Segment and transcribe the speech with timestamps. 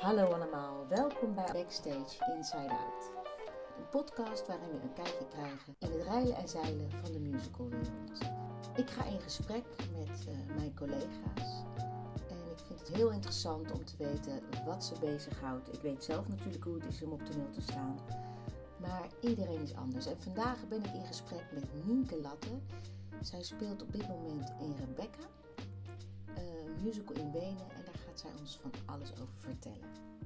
[0.00, 3.10] Hallo allemaal, welkom bij Backstage Inside Out.
[3.76, 8.18] Een podcast waarin we een kijkje krijgen in het rijlen en zeilen van de musicalwereld.
[8.76, 9.64] Ik ga in gesprek
[9.98, 11.64] met uh, mijn collega's
[12.28, 15.74] en ik vind het heel interessant om te weten wat ze bezighoudt.
[15.74, 17.98] Ik weet zelf natuurlijk hoe het is om op toneel te staan,
[18.76, 20.06] maar iedereen is anders.
[20.06, 22.58] En vandaag ben ik in gesprek met Nienke Latte.
[23.20, 25.22] Zij speelt op dit moment in Rebecca,
[26.34, 27.66] een musical in Wenen
[28.20, 30.19] zij ons van alles over vertellen.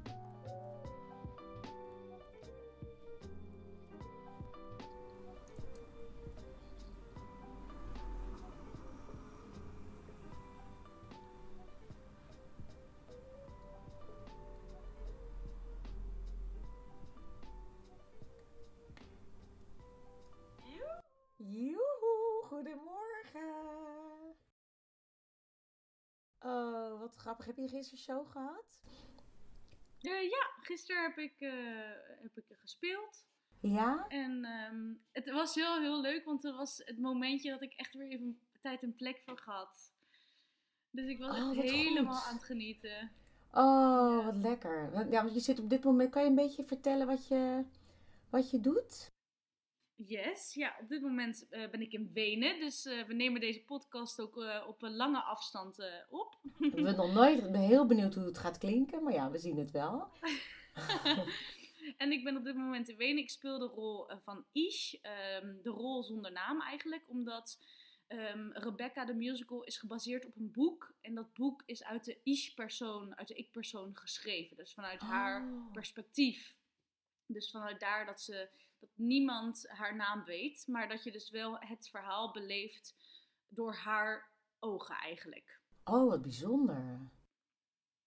[27.24, 27.46] Grappig.
[27.46, 28.80] Heb je gisteren show gehad?
[30.00, 31.52] Uh, ja, gisteren heb ik, uh,
[32.22, 33.26] heb ik gespeeld.
[33.60, 34.04] Ja?
[34.08, 37.94] En um, het was heel, heel leuk, want het was het momentje dat ik echt
[37.94, 39.92] weer even tijd en plek voor had.
[40.90, 42.26] Dus ik was Oh, echt helemaal goed.
[42.28, 43.10] aan het genieten.
[43.50, 44.24] Oh, Ja.
[44.24, 44.90] wat lekker.
[45.10, 46.10] Ja, want je zit op dit moment.
[46.10, 47.64] Kan je een beetje vertellen wat je,
[48.30, 49.12] wat je doet?
[49.96, 52.60] Yes, ja, op dit moment eh, ben ik in Wenen.
[52.60, 56.33] Dus eh, we nemen deze podcast ook eh, op een lange afstand eh, op.
[56.58, 57.38] Ik ben nog nooit.
[57.44, 60.08] Ik ben heel benieuwd hoe het gaat klinken, maar ja, we zien het wel.
[61.96, 63.22] en ik ben op dit moment in Wenen.
[63.22, 64.92] Ik speel de rol eh, van Ish.
[64.94, 67.08] ehm, de rol zonder naam eigenlijk.
[67.08, 67.58] Omdat
[68.06, 70.94] ehm, Rebecca de musical is gebaseerd op een boek.
[71.00, 74.56] En dat boek is uit de Ish-persoon, uit de ik-persoon geschreven.
[74.56, 75.72] Dus vanuit haar Oh.
[75.72, 76.56] perspectief.
[77.26, 78.48] Dus vanuit daar dat, ze,
[78.80, 80.64] dat niemand haar naam weet.
[80.66, 82.94] Maar dat je dus wel het verhaal beleeft
[83.48, 85.62] door haar ogen eigenlijk.
[85.84, 87.10] Oh, wat bijzonder.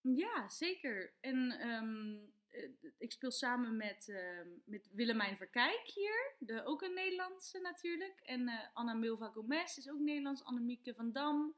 [0.01, 1.13] Ja, zeker.
[1.19, 2.15] En ehm,
[2.47, 8.19] eh, ik speel samen met, ehm, met Willemijn Verkijk hier, de, ook een Nederlandse natuurlijk.
[8.23, 11.55] En eh, Anna Milva Gomez is ook Nederlands, Annemieke van Dam.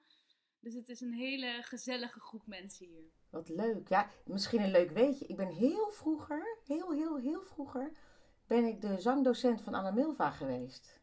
[0.59, 3.09] Dus het is een hele gezellige groep mensen hier.
[3.29, 3.87] Wat leuk.
[3.87, 5.27] Ja, misschien een leuk weetje.
[5.27, 7.91] Ik ben heel vroeger, heel, heel, heel vroeger,
[8.47, 10.99] ben ik de zangdocent van Anna Milva geweest.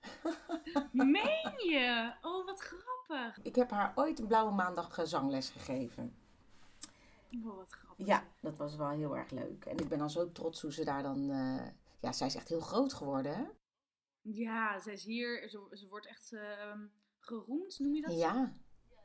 [0.93, 2.15] Meen je?
[2.22, 2.96] Oh, wat grappig.
[3.43, 6.17] Ik heb haar ooit een blauwe maandag eh, zangles gegeven.
[7.44, 8.06] Oh, wat grappig.
[8.06, 9.65] Ja, dat was wel heel erg leuk.
[9.65, 11.31] En ik ben dan zo trots hoe ze daar dan...
[11.31, 11.67] eh,
[12.00, 13.44] Ja, zij is echt heel groot geworden, hè?
[14.22, 16.87] Ja, ze is hier, ze, ze wordt echt ehm,
[17.21, 18.11] geroemd, noem je dat?
[18.12, 18.19] zo?
[18.19, 18.53] Ja,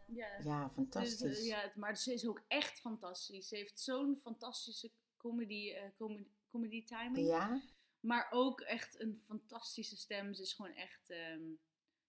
[0.06, 1.39] Ja, ja, Dus, fantastisch.
[1.39, 3.47] eh, ja, maar ze is ook echt fantastisch.
[3.47, 7.28] Ze heeft zo'n fantastische comedy, eh, comedy, comedy timing.
[7.28, 7.62] Ja,
[8.00, 10.33] Maar ook echt een fantastische stem.
[10.33, 11.41] Ze is gewoon echt ehm,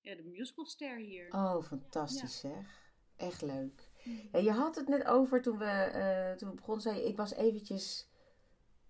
[0.03, 1.29] ja, de musicalster hier.
[1.31, 2.81] oh, fantastisch zeg.
[3.17, 3.91] Echt leuk.
[4.33, 7.17] Ja, je had het net over toen we, eh, toen we begonnen, zei je, ik
[7.17, 8.11] was eventjes...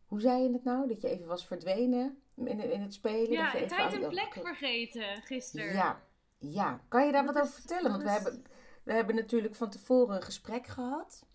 [0.07, 0.89] Hoe zei je het nou?
[0.89, 3.31] Dat je even was verdwenen in, in het spelen?
[3.31, 5.73] ja, dat je even tijd aan- en plek vergeten gisteren.
[5.75, 6.03] Ja,
[6.39, 6.85] ja.
[6.89, 7.91] Kan je daar Dat wat over vertellen?
[7.91, 8.45] Want we hebben,
[8.85, 11.27] we hebben natuurlijk van tevoren een gesprek gehad.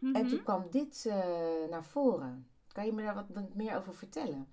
[0.00, 0.28] En Mhm.
[0.28, 2.48] toen kwam dit eh, naar voren.
[2.72, 4.48] Kan je me daar wat meer over vertellen?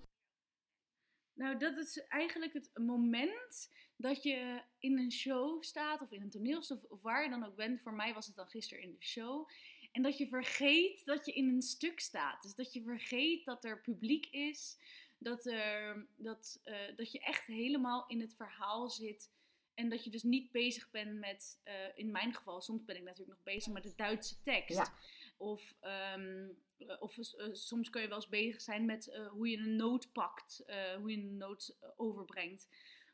[1.33, 6.29] Nou, dat is eigenlijk het moment dat je in een show staat, of in een
[6.29, 7.81] toneelstuk, of waar je dan ook bent.
[7.81, 9.49] Voor mij was het dan gisteren in de show.
[9.91, 12.44] En dat je vergeet dat je in een stuk staat.
[12.44, 14.77] Dus dat je vergeet dat er publiek is.
[15.17, 19.29] Dat, er, dat, eh, dat je echt helemaal in het verhaal zit.
[19.73, 23.03] En dat je dus niet bezig bent met, eh, in mijn geval, soms ben ik
[23.03, 24.77] natuurlijk nog bezig met de Duitse tekst.
[24.77, 24.94] Ja.
[25.38, 29.49] Of, ehm, eh, of eh, soms kun je wel eens bezig zijn met eh, hoe
[29.49, 32.67] je een noot pakt, eh, hoe je een noot eh, overbrengt.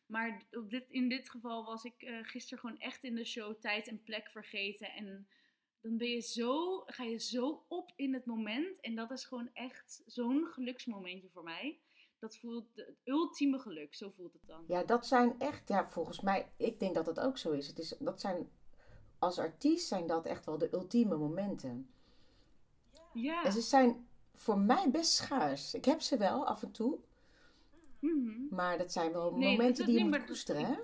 [0.05, 3.59] Maar op dit, in dit geval was ik eh, gisteren gewoon echt in de show
[3.59, 4.91] tijd en plek vergeten.
[4.91, 5.27] En
[5.81, 8.79] dan ben je zo, ga je zo op in het moment.
[8.79, 11.79] En dat is gewoon echt zo'n geluksmomentje voor mij.
[12.19, 14.63] Dat voelt het ultieme geluk, zo voelt het dan.
[14.67, 17.67] Ja, dat zijn echt, ja, volgens mij, ik denk dat dat ook zo is.
[17.67, 18.49] Het is dat zijn,
[19.19, 21.93] als artiest zijn dat echt wel de ultieme momenten.
[23.13, 23.43] Ja.
[23.43, 25.73] En ze zijn voor mij best schaars.
[25.73, 26.99] Ik heb ze wel af en toe,
[27.99, 28.55] Mhm.
[28.55, 30.77] maar dat zijn wel Nee, momenten die je moet koesteren, hè?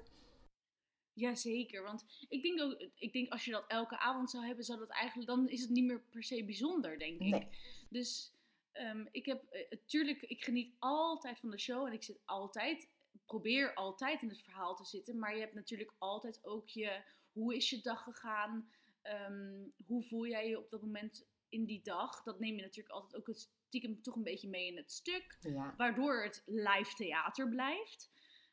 [1.14, 4.80] Jazeker, want ik denk ook, ik denk als je dat elke avond zou hebben, zou
[4.80, 7.30] dat eigenlijk, dan is het niet meer per se bijzonder, denk ik.
[7.30, 7.48] Nee.
[7.90, 8.34] Dus
[8.72, 12.90] ehm, ik heb, eh, tuurlijk, ik geniet altijd van de show en ik zit altijd,
[13.26, 17.02] probeer altijd in het verhaal te zitten, maar je hebt natuurlijk altijd ook je,
[17.32, 18.70] hoe is je dag gegaan,
[19.06, 22.24] Ehm, hoe voel jij je op dat moment in die dag?
[22.24, 25.38] Dat neem je natuurlijk altijd ook het stiekem toch een beetje mee in het stuk.
[25.40, 25.74] Ja.
[25.78, 28.12] Waardoor het live theater blijft.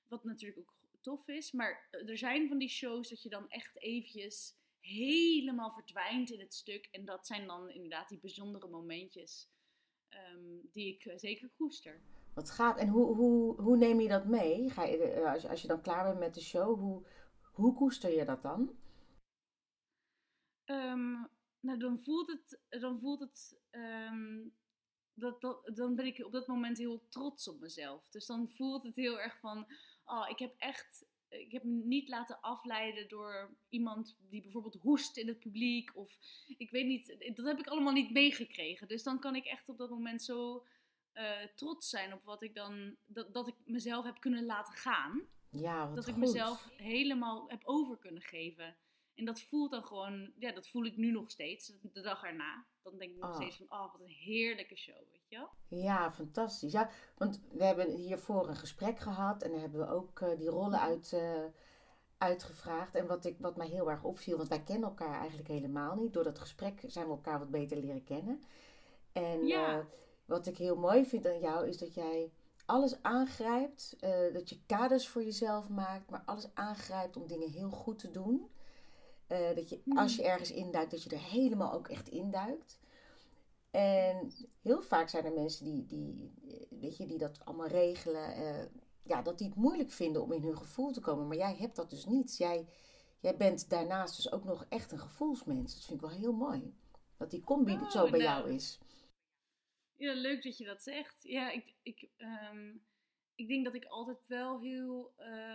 [0.09, 1.53] Wat natuurlijk ook tof is.
[1.53, 6.41] Maar eh, er zijn van die shows dat je dan echt eventjes helemaal verdwijnt in
[6.41, 6.89] het stuk.
[6.91, 9.50] En dat zijn dan inderdaad die bijzondere momentjes.
[10.09, 12.00] ehm, die ik zeker koester.
[12.35, 12.77] Wat gaaf.
[12.77, 14.71] En hoe, hoe, hoe neem je dat mee?
[14.71, 17.06] Ga je, als, als je dan klaar bent met de show, hoe,
[17.53, 18.77] hoe koester je dat dan?
[20.65, 21.25] Ehm,
[21.62, 24.41] nou, dan voelt het, dan voelt het ehm,
[25.14, 28.09] dat, dat, dan ben ik op dat moment heel trots op mezelf.
[28.09, 29.67] Dus dan voelt het heel erg van,
[30.05, 35.17] oh, ik heb echt, ik heb me niet laten afleiden door iemand die bijvoorbeeld hoest
[35.17, 35.97] in het publiek.
[35.97, 38.88] Of ik weet niet, dat heb ik allemaal niet meegekregen.
[38.88, 40.67] Dus dan kan ik echt op dat moment zo
[41.15, 45.23] uh, trots zijn op wat ik dan, dat, dat ik mezelf heb kunnen laten gaan.
[45.50, 48.76] Ja, dat ik mezelf helemaal heb over kunnen geven.
[49.14, 52.67] En dat voelt dan gewoon, ja, dat voel ik nu nog steeds, de dag erna.
[52.82, 53.37] Dan denk ik nog oh.
[53.37, 55.81] steeds van, oh, wat een heerlijke show, weet je wel?
[55.81, 56.73] Ja, fantastisch.
[56.73, 60.49] Ja, want we hebben hiervoor een gesprek gehad en dan hebben we ook uh, die
[60.49, 61.44] rollen uit, uh,
[62.19, 62.94] uitgevraagd.
[62.94, 66.12] En wat, ik, wat mij heel erg opviel, want wij kennen elkaar eigenlijk helemaal niet.
[66.12, 68.43] Door dat gesprek zijn we elkaar wat beter leren kennen.
[69.12, 69.79] En ja.
[69.79, 69.85] uh,
[70.25, 72.32] wat ik heel mooi vind aan jou is dat jij
[72.67, 73.97] alles aangrijpt.
[74.32, 78.50] dat je kaders voor jezelf maakt, maar alles aangrijpt om dingen heel goed te doen.
[79.32, 82.81] Uh, dat je, als je ergens induikt, dat je er helemaal ook echt induikt.
[83.70, 86.32] En heel vaak zijn er mensen die, die,
[86.70, 88.38] weet je, die dat allemaal regelen.
[88.38, 88.64] Uh,
[89.02, 91.26] ja, dat die het moeilijk vinden om in hun gevoel te komen.
[91.29, 92.37] Maar jij hebt dat dus niet.
[92.37, 92.67] Jij,
[93.20, 95.75] jij bent daarnaast dus ook nog echt een gevoelsmens.
[95.75, 96.75] Dat vind ik wel heel mooi.
[97.17, 98.23] Dat die combi oh, zo bij nou.
[98.23, 98.79] jou is.
[99.96, 101.23] Ja, leuk dat je dat zegt.
[101.23, 102.08] Ja, ik, ik,
[102.52, 102.84] um,
[103.34, 105.14] ik denk dat ik altijd wel heel.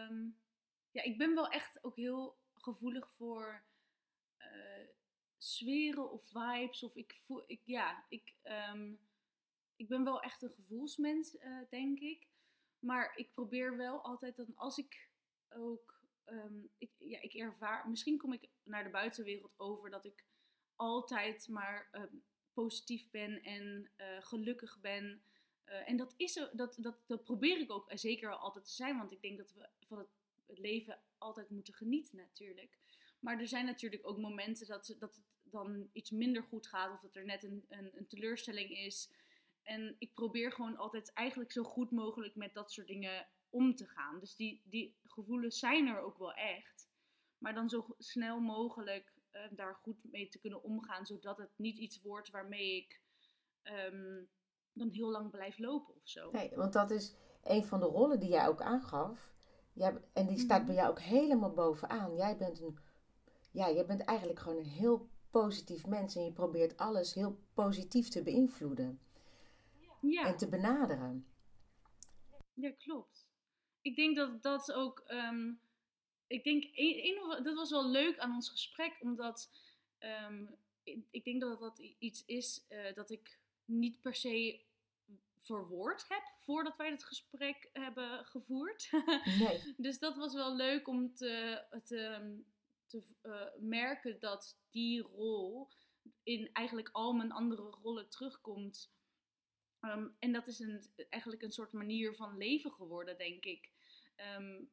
[0.10, 0.38] Um,
[0.92, 3.64] ja, ik ben wel echt ook heel gevoelig voor
[4.40, 4.88] uh,
[5.38, 6.84] sferen of vibes.
[6.84, 8.94] Of ik voel, ik, ja, ik, ehm,
[9.76, 12.28] ik ben wel echt een gevoelsmens, uh, denk ik.
[12.80, 15.10] Maar ik probeer wel altijd dan, als ik
[15.50, 20.26] ook, um, ik, ja, ik ervaar, misschien kom ik naar de buitenwereld over dat ik
[20.76, 22.24] altijd maar um,
[22.54, 25.22] positief ben en uh, gelukkig ben.
[25.66, 29.22] En dat, is, dat, dat, dat probeer ik ook zeker altijd te zijn, want ik
[29.22, 30.10] denk dat we van het,
[30.48, 32.78] het leven altijd moeten genieten natuurlijk.
[33.20, 37.02] Maar er zijn natuurlijk ook momenten dat, dat het dan iets minder goed gaat of
[37.02, 39.12] dat er net een, een, een teleurstelling is.
[39.64, 43.88] En ik probeer gewoon altijd eigenlijk zo goed mogelijk met dat soort dingen om te
[43.88, 44.20] gaan.
[44.20, 46.90] Dus die, die gevoelens zijn er ook wel echt.
[47.38, 51.78] Maar dan zo snel mogelijk uh, daar goed mee te kunnen omgaan, zodat het niet
[51.78, 53.02] iets wordt waarmee ik
[53.64, 54.30] um,
[54.74, 56.32] dan heel lang blijf lopen of zo.
[56.32, 59.36] Nee, want dat is een van de rollen die jij ook aangaf.
[59.78, 60.68] Jij, en die staat mhm.
[60.68, 62.16] bij jou ook helemaal bovenaan.
[62.16, 62.78] Jij bent een
[63.52, 68.10] ja, je bent eigenlijk gewoon een heel positief mens en je probeert alles heel positief
[68.10, 69.00] te beïnvloeden.
[70.02, 70.26] Ja.
[70.26, 71.28] En te benaderen.
[72.54, 73.30] Ja, klopt.
[73.82, 75.04] Ik denk dat dat ook.
[75.08, 75.60] Um,
[76.28, 79.50] ik denk, een, dat was wel leuk aan ons gesprek, omdat
[80.00, 80.56] um,
[81.12, 84.66] ik, denk dat dat iets is uh, dat ik niet per se
[85.48, 88.90] verwoord heb voordat wij het gesprek hebben gevoerd.
[89.40, 89.74] Nee.
[89.86, 92.34] dus dat was wel leuk om te, te,
[92.86, 95.70] te uh, merken dat die rol
[96.24, 98.92] in eigenlijk al mijn andere rollen terugkomt.
[99.82, 103.72] Um, en dat is een, eigenlijk een soort manier van leven geworden, denk ik.
[104.38, 104.72] Um,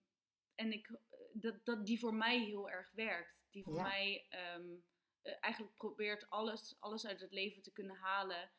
[0.54, 0.90] en ik,
[1.32, 3.46] dat, dat die voor mij heel erg werkt.
[3.50, 4.84] Die voor mij um,
[5.22, 8.50] eigenlijk probeert alles, alles uit het leven te kunnen halen.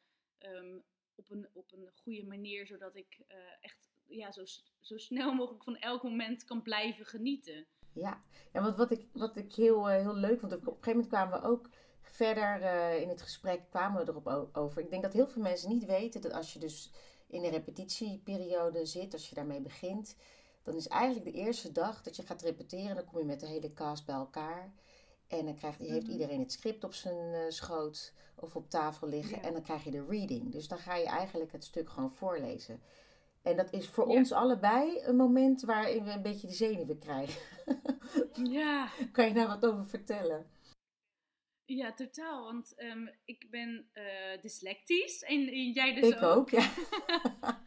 [1.16, 4.42] Op, een, op een goede manier, zodat ik uh, echt ja, zo,
[4.80, 7.66] zo snel mogelijk van elk moment kan blijven genieten.
[7.94, 8.24] Ja,
[8.54, 11.08] ja want wat ik, wat ik heel, uh, heel leuk vond, op een gegeven moment
[11.08, 11.70] kwamen we ook
[12.02, 14.82] verder uh, in het gesprek, kwamen we erop over.
[14.82, 16.92] Ik denk dat heel veel mensen niet weten dat als je dus
[17.28, 20.16] in de repetitieperiode zit, als je daarmee begint,
[20.64, 23.48] dan is eigenlijk de eerste dag dat je gaat repeteren, dan kom je met de
[23.48, 24.74] hele cast bij elkaar.
[25.40, 26.12] En dan krijgt, heeft mhm.
[26.12, 29.44] iedereen het script op zijn uh, schoot of op tafel liggen.
[29.44, 30.52] En dan krijg je de reading.
[30.52, 32.82] Dus dan ga je eigenlijk het stuk gewoon voorlezen.
[33.42, 37.42] En dat is voor ons allebei een moment waarin we een beetje de zenuwen krijgen.
[38.60, 38.90] ja.
[39.12, 40.50] Kan je daar wat over vertellen?
[41.66, 42.44] Ja, totaal.
[42.44, 46.50] Want um, ik ben uh, dyslectisch en, jij dus ik ook.
[46.50, 46.72] ja.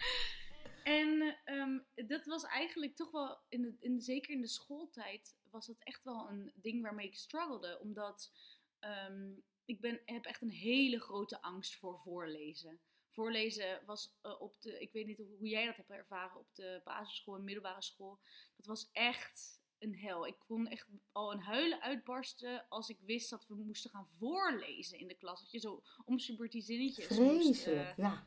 [0.82, 5.66] en um, dat was eigenlijk toch wel, in de, in, zeker in de schooltijd, was
[5.66, 7.78] dat echt wel een ding waarmee ik struggelde.
[7.80, 8.32] Omdat
[8.80, 12.80] um, ik ben, heb echt een hele grote angst voor voorlezen
[13.18, 16.80] voorlezen was uh, op de, ik weet niet hoe jij dat hebt ervaren op de
[16.84, 18.18] basisschool en middelbare school.
[18.56, 20.26] Dat was echt een hel.
[20.26, 24.98] Ik kon echt al een huilen uitbarsten als ik wist dat we moesten gaan voorlezen
[24.98, 25.40] in de klas.
[25.40, 26.16] Dat je zo om
[26.48, 28.26] die zinnetjes Vreselijk, uh, ja.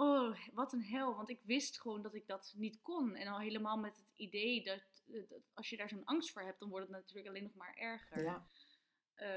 [0.00, 1.14] Oh, wat een hel.
[1.14, 3.14] Want ik wist gewoon dat ik dat niet kon.
[3.14, 4.82] En al helemaal met het idee dat,
[5.28, 7.74] dat als je daar zo'n angst voor hebt, dan wordt het natuurlijk alleen nog maar
[7.74, 8.22] erger.
[8.22, 8.48] Ja.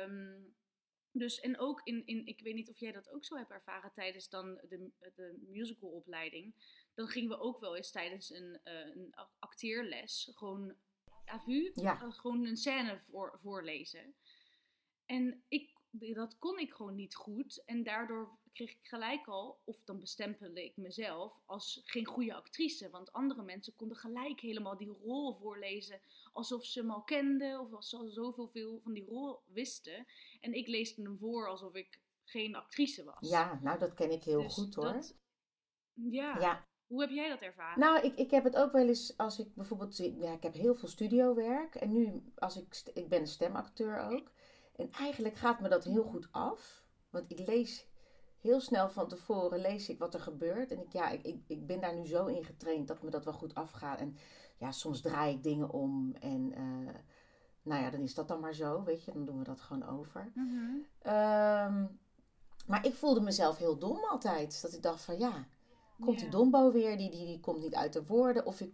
[0.04, 0.56] Um,
[1.12, 3.94] Dus en ook in, in, ik weet niet of jij dat ook zo hebt ervaren
[3.94, 6.56] tijdens dan de, de musicalopleiding.
[6.94, 10.76] Dan gingen we ook wel eens tijdens een, uh, een acteerles gewoon
[11.32, 12.02] à vue, Ja.
[12.02, 14.16] eh, gewoon een scène voor, voorlezen.
[15.06, 17.64] En ik, dat kon ik gewoon niet goed.
[17.66, 22.90] En daardoor kreeg ik gelijk al, of dan bestempelde ik mezelf als geen goede actrice.
[22.90, 26.02] Want andere mensen konden gelijk helemaal die rol voorlezen
[26.34, 30.06] alsof ze hem al kenden of als ze al zoveel veel van die rol wisten.
[30.42, 33.30] En ik leesde hem voor alsof ik geen actrice was.
[33.30, 34.94] Ja, nou dat ken ik heel Dus goed hoor.
[34.94, 35.18] dat-
[35.94, 36.40] ja.
[36.40, 37.80] Ja, Hoe heb jij dat ervaren?
[37.80, 40.76] Nou, ik, ik heb het ook wel eens als ik bijvoorbeeld, ja, ik heb heel
[40.76, 44.32] veel studiowerk en nu als ik, ik ben een stemacteur ook.
[44.76, 47.88] En eigenlijk gaat me dat heel goed af, want ik lees
[48.44, 51.66] heel snel van tevoren lees ik wat er gebeurt en ik, ja, ik, ik, ik
[51.68, 54.00] ben daar nu zo in getraind dat me dat wel goed afgaat.
[54.00, 54.18] En
[54.58, 56.96] ja, soms draai ik dingen om en eh,
[57.62, 59.90] nou ja, dan is dat dan maar zo, weet je, dan doen we dat gewoon
[59.90, 60.32] over.
[60.36, 60.78] Mhm.
[61.02, 61.86] Ehm,
[62.66, 65.48] maar ik voelde mezelf heel dom altijd, dat ik dacht van ja,
[66.00, 68.46] komt die dombo weer, die, die, die komt niet uit de woorden.
[68.46, 68.74] Of ik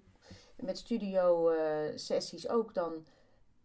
[0.56, 3.06] met studio eh, sessies ook, dan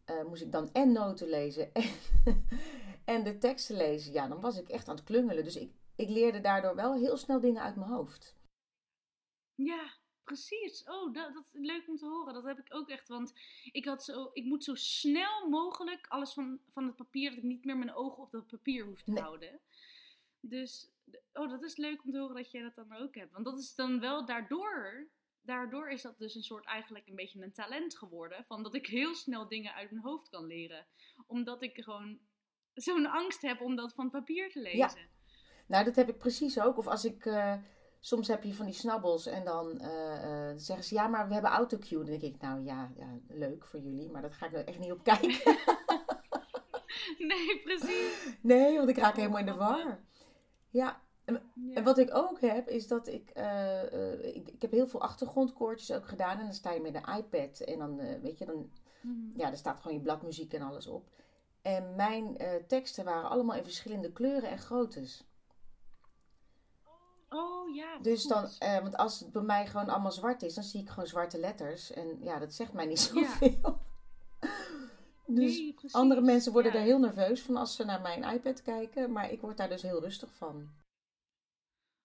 [0.05, 1.91] eh, moest ik dan en noten lezen en,
[3.15, 4.13] en de teksten lezen.
[4.13, 5.45] Ja, dan was ik echt aan het klungelen.
[5.45, 8.35] Dus ik, ik leerde daardoor wel heel snel dingen uit mijn hoofd.
[9.55, 9.93] Ja,
[10.25, 10.85] precies.
[10.89, 12.35] Oh, dat, dat is leuk om te horen.
[12.35, 13.09] Dat heb ik ook echt.
[13.09, 13.33] Want
[13.73, 17.45] ik, had zo, ik moet zo snel mogelijk alles van, van het papier, dat ik
[17.45, 19.23] niet meer mijn ogen op dat papier hoef te Nee.
[19.23, 19.61] houden.
[20.41, 20.91] Dus,
[21.33, 23.33] oh, dat is leuk om te horen dat jij dat dan ook hebt.
[23.33, 25.09] Want dat is dan wel daardoor,
[25.41, 28.45] daardoor is dat dus een soort eigenlijk een beetje een talent geworden.
[28.45, 30.87] Van dat ik heel snel dingen uit mijn hoofd kan leren.
[31.27, 32.19] Omdat ik gewoon
[32.75, 35.09] zo'n angst heb om dat van papier te lezen.
[35.67, 36.79] Nou, dat heb ik precies ook.
[36.79, 37.27] Of als ik...
[37.27, 37.55] eh,
[38.01, 40.95] soms heb je van die snabbels en dan eh, eh, zeggen ze...
[40.95, 41.99] Ja, maar we hebben autocue.
[41.99, 44.11] Dan denk ik, nou ja, ja, leuk voor jullie.
[44.11, 45.35] Maar dat ga ik er echt niet op kijken.
[47.19, 48.37] Nee, precies.
[48.41, 49.99] Nee, want ik raak helemaal in de war.
[50.71, 51.41] Ja, Ja.
[51.75, 53.31] en wat ik ook heb, is dat ik,
[54.35, 54.49] ik...
[54.49, 56.39] Ik heb heel veel achtergrondkoortjes ook gedaan.
[56.39, 57.61] En dan sta je met een iPad.
[57.61, 58.71] En dan, weet je, dan...
[59.01, 59.39] Mhm.
[59.39, 61.09] Ja, er staat gewoon je bladmuziek en alles op.
[61.63, 65.25] En mijn teksten waren allemaal in verschillende kleuren en groottes.
[67.37, 67.99] Oh ja.
[67.99, 68.31] Dus goed.
[68.31, 71.07] dan, eh, want als het bij mij gewoon allemaal zwart is, dan zie ik gewoon
[71.07, 71.91] zwarte letters.
[71.93, 73.31] En ja, dat zegt mij niet Ja.
[73.31, 73.79] zoveel.
[75.27, 76.79] dus Nee, andere mensen worden Ja.
[76.79, 79.13] er heel nerveus van als ze naar mijn iPad kijken.
[79.13, 80.69] Maar ik word daar dus heel rustig van.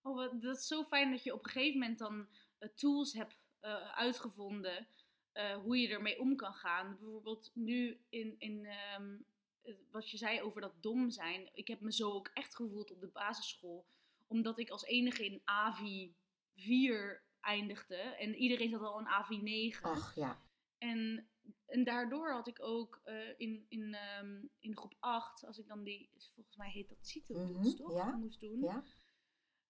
[0.02, 3.14] Oh, wat- dat is zo fijn dat je op een gegeven moment dan eh, tools
[3.14, 4.88] hebt eh, uitgevonden
[5.32, 6.98] eh, hoe je ermee om kan gaan.
[7.00, 9.16] Bijvoorbeeld nu in, in ehm,
[9.62, 11.50] eh, wat je zei over dat dom zijn.
[11.54, 13.86] Ik heb me zo ook echt gevoeld op de basisschool.
[14.30, 16.16] Omdat ik als enige in AVI
[16.56, 17.96] 4 eindigde.
[17.96, 19.84] En iedereen zat al in AVI 9.
[19.90, 20.42] Ach ja.
[20.78, 21.30] En,
[21.66, 25.84] en daardoor had ik ook eh, in, in, ehm, in groep 8, als ik dan
[25.84, 27.94] die, volgens mij heet dat CITO-toets, Mhm, toch?
[27.94, 28.60] ja, Moest doen.
[28.62, 28.84] Ja?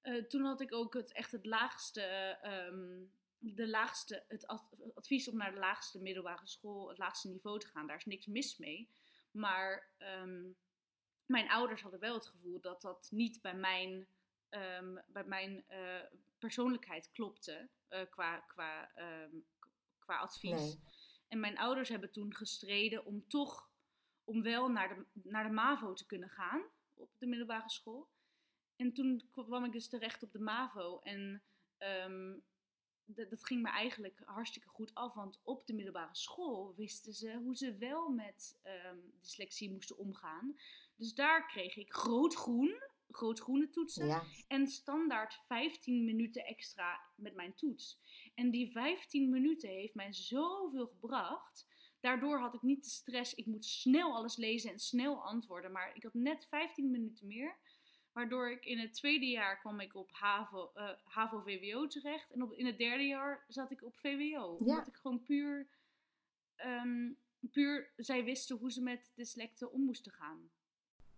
[0.02, 2.02] Eh, toen had ik ook het, echt het laagste,
[2.42, 3.00] ehm,
[3.38, 7.68] de laagste, het ad- advies om naar de laagste middelbare school, het laagste niveau te
[7.68, 7.88] gaan.
[7.88, 8.90] Daar is niks mis mee.
[9.32, 10.44] Maar ehm,
[11.26, 14.08] mijn ouders hadden wel het gevoel dat dat niet bij mijn,
[14.50, 16.04] ehm, bij mijn eh,
[16.38, 19.36] persoonlijkheid klopte eh, qua, qua, ehm,
[20.00, 20.52] qua advies.
[20.52, 20.80] Nee.
[21.28, 23.70] En mijn ouders hebben toen gestreden om toch,
[24.24, 26.64] om wel naar de, naar de MAVO te kunnen gaan
[26.94, 28.10] op de middelbare school.
[28.76, 31.44] En toen kwam ik dus terecht op de MAVO en
[31.78, 32.34] ehm,
[33.16, 35.14] dat, ging me eigenlijk hartstikke goed af.
[35.14, 38.60] Want op de middelbare school wisten ze hoe ze wel met
[39.22, 40.56] dyslexie moesten omgaan.
[40.96, 44.08] Dus daar kreeg ik groot groen, groot groene toetsen.
[44.08, 44.24] Ja.
[44.48, 48.00] En standaard 15 minuten extra met mijn toets.
[48.36, 51.68] En die 15 minuten heeft mij zoveel gebracht.
[52.00, 55.72] Daardoor had ik niet de stress, ik moet snel alles lezen en snel antwoorden.
[55.72, 57.58] Maar ik had net 15 minuten meer.
[58.12, 62.32] Waardoor ik in het tweede jaar kwam ik op HAVO, eh, HAVO-VWO terecht.
[62.32, 64.56] En op, in het derde jaar zat ik op VWO.
[64.60, 65.68] Omdat ik gewoon puur,
[66.56, 67.12] ehm,
[67.52, 70.50] puur, zij wisten hoe ze met dyslecten om moesten gaan.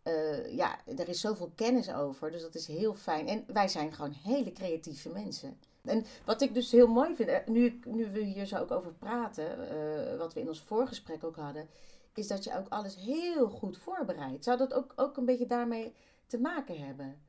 [0.04, 3.28] Eh, ja, er is zoveel kennis over, dus dat is heel fijn.
[3.28, 5.60] En wij zijn gewoon hele creatieve mensen.
[5.82, 8.94] En wat ik dus heel mooi vind, eh, nu, nu we hier zo ook over
[8.94, 11.68] praten, eh, wat we in ons voorgesprek ook hadden,
[12.14, 14.44] is dat je ook alles heel goed voorbereidt.
[14.44, 15.94] Zou dat ook, ook een beetje daarmee
[16.28, 17.22] te maken hebben?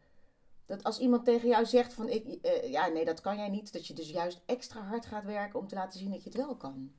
[0.66, 3.86] Dat als iemand tegen jou zegt van, ik, ja nee, dat kan jij niet, dat
[3.86, 6.56] je dus juist extra hard gaat werken om te laten zien dat je het wel
[6.56, 6.92] kan.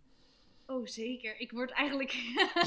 [0.66, 1.40] Oh, zeker.
[1.40, 2.12] Ik word eigenlijk.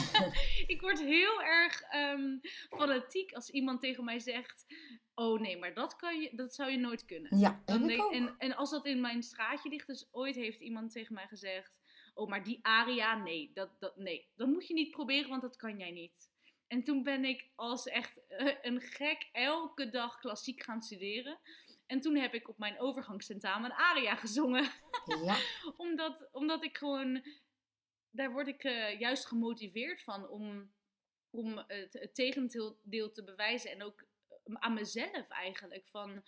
[0.75, 2.38] ik word heel erg ehm,
[2.69, 4.67] fanatiek als iemand tegen mij zegt.
[5.15, 7.38] Oh nee, maar dat, kan je, dat zou je nooit kunnen.
[7.38, 8.12] Ja, en ik denk- ook.
[8.12, 11.79] en, en als dat in mijn straatje ligt, dus ooit heeft iemand tegen mij gezegd:
[12.15, 15.57] Oh, maar die aria, nee, dat, dat, nee, dat moet je niet proberen, want dat
[15.57, 16.31] kan jij niet.
[16.67, 21.38] En toen ben ik als echt eh, een gek elke dag klassiek gaan studeren.
[21.87, 24.71] En toen heb ik op mijn overgangstentamen een aria gezongen.
[25.25, 25.37] Ja.
[25.76, 27.23] omdat, omdat ik gewoon,
[28.17, 30.73] daar word ik eh, juist gemotiveerd van om,
[31.31, 32.79] om het, tegendeel
[33.13, 33.71] te bewijzen.
[33.71, 35.87] En ook eh, aan mezelf eigenlijk.
[35.87, 36.23] Van,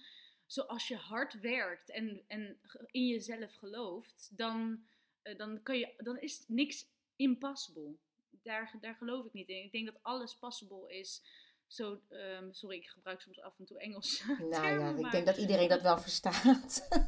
[0.47, 4.85] zoals je hard werkt en, en in jezelf gelooft, dan,
[5.23, 7.97] eh, dan, kan je, dan is niks impossible.
[8.43, 9.65] Daar, daar geloof ik niet in.
[9.65, 11.23] Ik denk dat alles possible is.
[11.69, 14.23] Zo, ehm, sorry, ik gebruik soms af en toe Engels.
[14.27, 16.89] Nou termen, ja, ik maar- denk dat iedereen dat wel verstaat.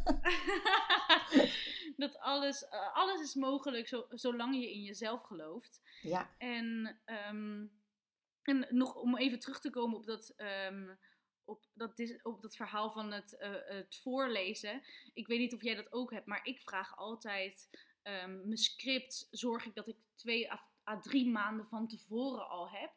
[1.96, 5.80] dat alles, eh, alles is mogelijk zo, zolang je in jezelf gelooft.
[6.02, 7.66] ja, En, ehm,
[8.42, 10.94] en nog om even terug te komen op dat, ehm,
[11.44, 14.82] op dat, op dat verhaal van het, eh, het voorlezen.
[15.12, 17.68] Ik weet niet of jij dat ook hebt, maar ik vraag altijd
[18.02, 19.26] ehm, mijn script.
[19.30, 22.90] Zorg ik dat ik twee à, à drie maanden van tevoren al heb.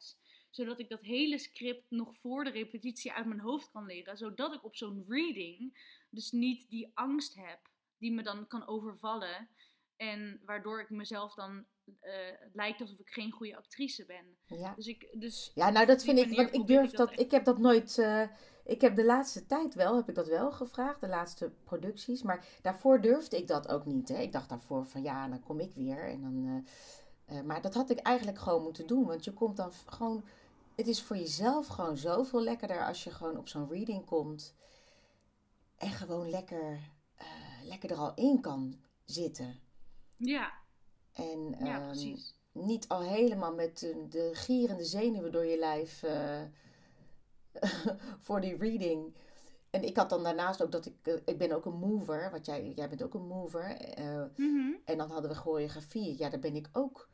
[0.56, 4.18] Zodat ik dat hele script nog voor de repetitie uit mijn hoofd kan leren.
[4.18, 5.74] Zodat ik op zo'n reading
[6.10, 7.60] dus niet die angst heb
[7.98, 9.50] die me dan kan overvallen.
[9.96, 11.66] En waardoor ik mezelf dan
[12.00, 12.14] eh,
[12.54, 14.58] lijkt alsof ik geen goede actrice ben.
[14.60, 14.74] ja.
[14.76, 17.32] Dus ik, dus Ja, nou dat vind ik, want ik durf ik dat, dat ik
[17.32, 18.28] heb dat nooit, eh,
[18.66, 22.46] ik heb de laatste tijd wel, heb ik dat wel gevraagd, de laatste producties, maar
[22.62, 24.10] daarvoor durfde ik dat ook niet.
[24.10, 24.22] Hè.
[24.22, 26.66] Ik dacht daarvoor van ja, dan kom ik weer en dan,
[27.26, 30.24] eh, maar dat had ik eigenlijk gewoon moeten doen, want je komt dan gewoon,
[30.76, 34.56] het is voor jezelf gewoon zoveel lekkerder als je gewoon op zo'n reading komt
[35.78, 36.80] en gewoon lekker,
[37.16, 37.28] eh,
[37.64, 39.60] lekker er al in kan zitten.
[40.18, 40.52] ja,
[41.12, 42.36] En ja ehm, precies.
[42.52, 46.42] niet al helemaal met de, de gierende zenuwen door je lijf eh,
[48.26, 49.16] voor die reading.
[49.70, 52.46] En ik had dan daarnaast ook dat ik, eh, ik ben ook een mover, want
[52.46, 53.78] jij, jij bent ook een mover.
[54.36, 54.72] Mhm.
[54.86, 57.10] en dan hadden we choreografie, ja daar ben ik ook.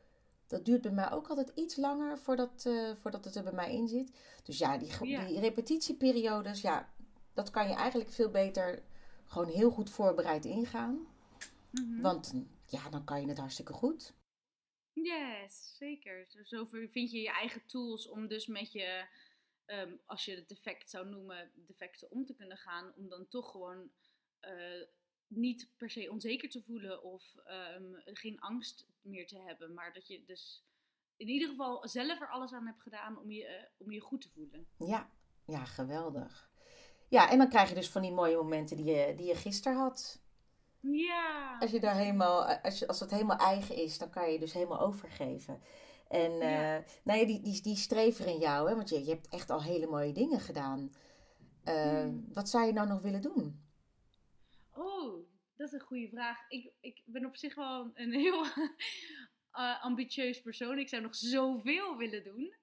[0.50, 3.74] Dat duurt bij mij ook altijd iets langer voordat, eh, voordat het er bij mij
[3.74, 4.12] in zit.
[4.44, 5.24] Dus ja, die, Ja.
[5.26, 6.92] die repetitieperiodes, ja,
[7.34, 8.82] dat kan je eigenlijk veel beter
[9.24, 11.06] gewoon heel goed voorbereid ingaan.
[11.70, 12.00] Mhm.
[12.00, 12.34] Want
[12.66, 14.14] ja, dan kan je het hartstikke goed.
[14.92, 16.26] Yes, zeker.
[16.28, 19.06] Zo, zo vind je je eigen tools om dus met je,
[19.64, 22.92] ehm, als je het defect zou noemen, defecten om te kunnen gaan.
[22.96, 23.90] Om dan toch gewoon
[24.40, 24.82] eh,
[25.30, 29.74] niet per se onzeker te voelen of ehm, geen angst meer te hebben.
[29.74, 30.64] Maar dat je dus
[31.16, 34.20] in ieder geval zelf er alles aan hebt gedaan om je, eh, om je goed
[34.20, 34.66] te voelen.
[34.78, 35.10] Ja,
[35.44, 36.50] ja, geweldig.
[37.08, 39.78] Ja, en dan krijg je dus van die mooie momenten die je, die je gisteren
[39.78, 40.20] had.
[40.80, 41.56] Ja.
[41.60, 44.38] Als, je daar helemaal, als, je, als het helemaal eigen is, dan kan je je
[44.38, 45.62] dus helemaal overgeven.
[46.08, 46.76] En Ja.
[46.76, 49.50] eh, nou ja, die, die, die strever in jou, hè, want je, je hebt echt
[49.50, 50.92] al hele mooie dingen gedaan.
[51.64, 52.28] Eh, Hmm.
[52.32, 53.60] Wat zou je nou nog willen doen?
[54.72, 56.38] Oh, dat is een goede vraag.
[56.48, 58.44] Ik, ik ben op zich wel een heel
[59.50, 60.78] eh, ambitieus persoon.
[60.78, 62.54] Ik zou nog zoveel willen doen.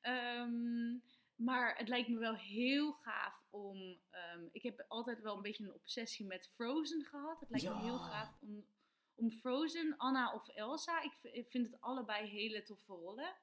[0.00, 0.98] Ehm,
[1.34, 3.98] maar het lijkt me wel heel gaaf om.
[4.10, 7.40] ehm, ik heb altijd wel een beetje een obsessie met Frozen gehad.
[7.40, 8.66] Het lijkt me heel gaaf om,
[9.14, 11.02] om Frozen, Anna of Elsa.
[11.02, 13.34] Ik, ik vind het allebei hele toffe rollen.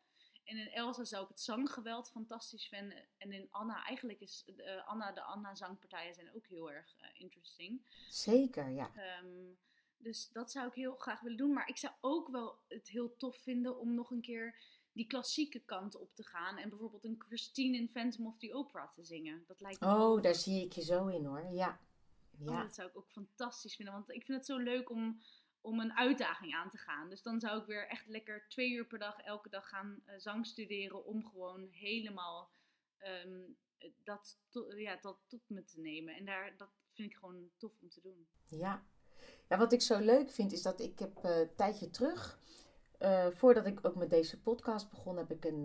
[0.43, 3.05] En in Elsa zou ik het zanggeweld fantastisch vinden.
[3.17, 7.81] En in Anna, eigenlijk is eh, Anna, de Anna-zangpartijen zijn ook heel erg eh, interesting.
[8.09, 8.91] Zeker, ja.
[8.95, 9.51] Ehm,
[9.97, 11.53] dus dat zou ik heel graag willen doen.
[11.53, 14.55] Maar ik zou ook wel het heel tof vinden om nog een keer
[14.91, 16.57] die klassieke kant op te gaan.
[16.57, 19.43] En bijvoorbeeld een Christine in Phantom of the Opera te zingen.
[19.47, 21.45] Dat lijkt me Oh, daar zie ik je zo in hoor.
[21.51, 21.79] Ja.
[22.39, 23.93] Oh, Ja, dat zou ik ook fantastisch vinden.
[23.93, 25.21] Want ik vind het zo leuk om,
[25.63, 27.09] om een uitdaging aan te gaan.
[27.09, 30.15] Dus dan zou ik weer echt lekker twee uur per dag, elke dag gaan eh,
[30.17, 31.05] zang studeren.
[31.05, 32.51] Om gewoon helemaal
[32.97, 33.41] ehm,
[34.03, 34.37] dat,
[34.75, 36.15] ja, dat tot me te nemen.
[36.15, 38.27] En daar, dat vind ik gewoon tof om te doen.
[38.49, 38.85] ja.
[39.49, 42.39] Ja, wat ik zo leuk vind is dat ik heb eh, een tijdje terug,
[42.97, 45.63] eh, voordat ik ook met deze podcast begon, heb ik een,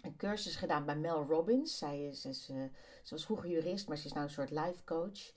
[0.00, 1.78] een cursus gedaan bij Mel Robbins.
[1.78, 2.70] Zij is, is, ze
[3.10, 5.32] was vroeger jurist, maar ze is nou een soort life coach.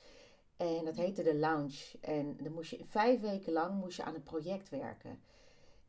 [0.58, 1.98] En dat heette de Lounge.
[2.02, 5.20] En dan moest je vijf weken lang moest je aan een project werken.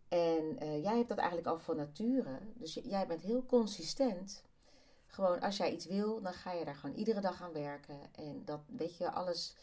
[0.08, 2.38] En eh, jij hebt dat eigenlijk al van nature.
[2.54, 4.44] Dus jij bent heel consistent.
[5.06, 8.14] Gewoon als jij iets wil, dan ga je daar gewoon iedere dag aan werken.
[8.14, 9.54] En dat weet je, alles.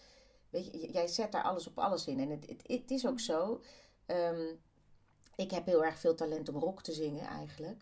[0.50, 2.20] Weet je, jij zet daar alles op alles in.
[2.20, 3.62] En het, het, het is ook zo.
[4.06, 4.56] ehm,
[5.36, 7.82] ik heb heel erg veel talent om rock te zingen eigenlijk.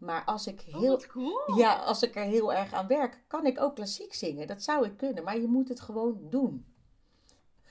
[0.00, 1.58] Maar als ik Oh, heel, cool!
[1.58, 4.46] ja, als ik er heel erg aan werk, kan ik ook klassiek zingen.
[4.46, 6.64] Dat zou ik kunnen, maar je moet het gewoon doen.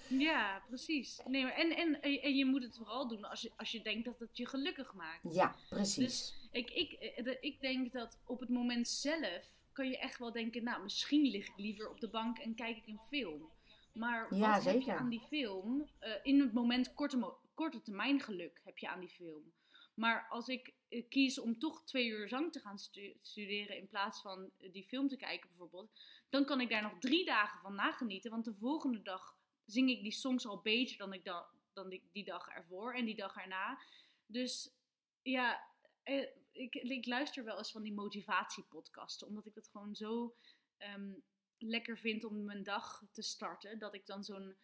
[0.08, 1.22] Ja, precies.
[1.26, 4.06] Nee, maar en, en, en je moet het vooral doen als je, als je denkt
[4.06, 5.34] dat het je gelukkig maakt.
[5.34, 5.96] Ja, precies.
[6.06, 10.32] Dus ik, ik, eh, ik denk dat op het moment zelf kan je echt wel
[10.32, 13.50] denken, nou, misschien lig ik liever op de bank en kijk ik een film.
[13.94, 15.88] Maar Ja, wat heb je aan die film?
[16.00, 19.44] Eh, in het moment korte, korte termijn geluk heb je aan die film.
[20.00, 23.88] Maar als ik eh, kies om toch twee uur zang te gaan stu- studeren in
[23.88, 25.92] plaats van eh, die film te kijken bijvoorbeeld,
[26.30, 28.32] dan kan ik daar nog drie dagen van nagenieten.
[28.32, 32.10] Want de volgende dag zing ik die songs al beter dan ik da- dan die,
[32.12, 33.80] die dag ervoor en die dag erna.
[34.26, 34.70] Dus
[35.22, 35.64] ja,
[36.04, 40.36] eh, ik, ik luister wel eens van die motivatiepodcasten, omdat ik het gewoon zo
[40.78, 41.12] ehm,
[41.58, 43.80] lekker vind om mijn dag te starten.
[43.80, 44.56] Dat ik dan zo'n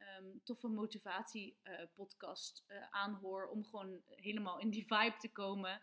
[0.00, 5.80] ehm, toffe motivatiepodcast eh aanhoor om gewoon helemaal in die vibe te komen.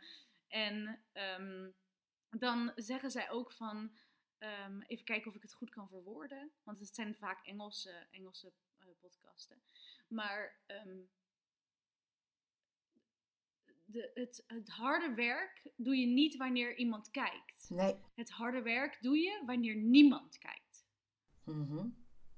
[0.48, 1.70] En ehm,
[2.30, 3.98] dan zeggen zij ook van,
[4.38, 8.54] ehm, even kijken of ik het goed kan verwoorden, want het zijn vaak Engelse, Engelse
[8.78, 9.62] eh, podcasten.
[10.08, 10.60] Maar
[13.88, 17.70] de, het, het harde werk doe je niet wanneer iemand kijkt.
[17.70, 17.96] Nee.
[18.16, 20.86] Het harde werk doe je wanneer niemand kijkt.
[21.44, 21.90] Mhm.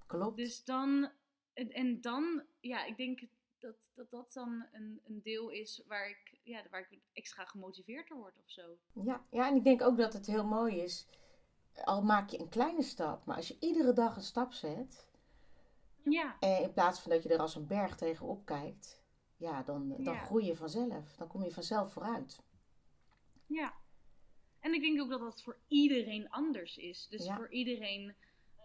[0.05, 0.37] Klopt.
[0.37, 1.11] Dus dan,
[1.59, 3.19] en, en dan, ja, ik denk
[3.59, 8.07] dat dat, dat dan een, een deel is waar ik, ja, waar ik extra gemotiveerd
[8.07, 8.77] door word of zo.
[8.93, 11.07] Ja, ja, en ik denk ook dat het heel mooi is.
[11.83, 15.07] Al maak je een kleine stap, maar als je iedere dag een stap zet.
[16.03, 19.03] Ja, En in plaats van dat je er als een berg tegenop kijkt.
[19.37, 20.23] Ja, dan, dan Ja.
[20.25, 21.15] groei je vanzelf.
[21.15, 22.41] Dan kom je vanzelf vooruit.
[23.45, 23.73] ja.
[24.59, 27.07] En ik denk ook dat dat voor iedereen anders is.
[27.07, 27.35] Dus Ja.
[27.35, 28.15] voor iedereen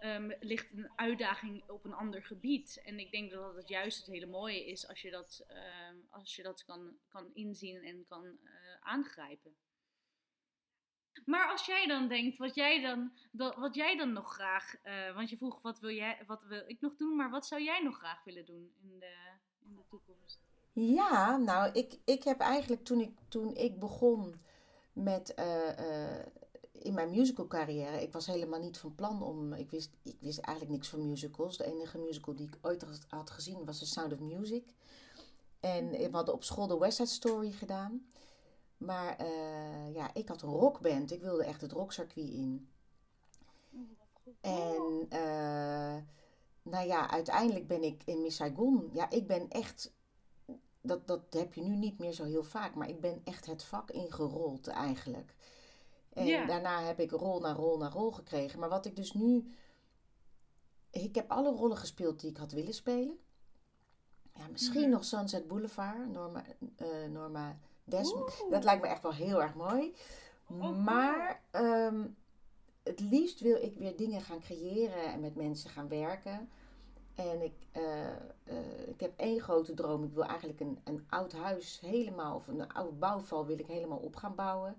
[0.04, 2.80] ehm, ligt een uitdaging op een ander gebied.
[2.84, 6.36] En ik denk dat het juist het hele mooie is als je dat, ehm, als
[6.36, 9.54] je dat kan, kan inzien en kan eh, aangrijpen.
[11.24, 15.14] Maar als jij dan denkt, wat jij dan, dat, wat jij dan nog graag, eh,
[15.14, 17.82] want je vroeg wat wil, jij, wat wil ik nog doen, maar wat zou jij
[17.82, 19.14] nog graag willen doen in de,
[19.58, 20.40] in de toekomst?
[20.72, 24.40] Ja, nou, ik, ik heb eigenlijk toen ik, toen ik begon
[24.92, 26.18] met eh,
[26.84, 30.38] in mijn musical carrière, ik was helemaal niet van plan om, ik wist, ik wist
[30.38, 31.56] eigenlijk niks van musicals.
[31.56, 34.74] De enige musical die ik ooit had, gezien was The Sound of Music.
[35.60, 38.06] En we hadden op school de West Side Story gedaan.
[38.76, 41.12] Maar eh, ja, ik had een rockband.
[41.12, 42.68] Ik wilde echt het rockcircuit in.
[44.40, 45.96] En eh,
[46.62, 48.90] nou ja, uiteindelijk ben ik in Miss Saigon.
[48.92, 49.92] Ja, ik ben echt.
[50.80, 53.64] Dat, dat heb je nu niet meer zo heel vaak, maar ik ben echt het
[53.64, 55.34] vak ingerold eigenlijk.
[56.14, 56.46] En Ja.
[56.46, 58.58] daarna heb ik rol na rol na rol gekregen.
[58.58, 59.54] Maar wat ik dus nu.
[60.90, 63.18] Ik heb alle rollen gespeeld die ik had willen spelen.
[64.34, 64.90] Ja, misschien Mhm.
[64.90, 66.44] nog Sunset Boulevard, Norma,
[66.76, 68.40] eh, Norma Desmond.
[68.42, 68.50] Oeh.
[68.52, 69.94] Dat lijkt me echt wel heel erg mooi.
[70.46, 70.72] cool.
[70.74, 72.06] maar ehm,
[72.82, 76.48] het liefst wil ik weer dingen gaan creëren en met mensen gaan werken.
[77.14, 78.06] En ik, eh,
[78.44, 80.04] eh, ik heb één grote droom.
[80.04, 83.98] Ik wil eigenlijk een, een oud huis helemaal, of een oude bouwval wil ik helemaal
[83.98, 84.76] op gaan bouwen.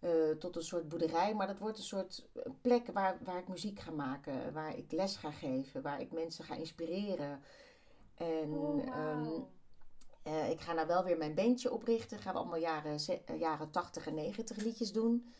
[0.00, 1.34] Eh, tot een soort boerderij.
[1.34, 2.28] Maar dat wordt een soort
[2.60, 4.52] plek waar, waar ik muziek ga maken.
[4.52, 5.82] Waar ik les ga geven.
[5.82, 7.42] Waar ik mensen ga inspireren.
[8.14, 9.40] En Oh, ehm,
[10.22, 12.18] eh, ik ga nou wel weer mijn bandje oprichten.
[12.18, 15.32] Gaan we allemaal jaren, eh, jaren 80 en 90 liedjes doen.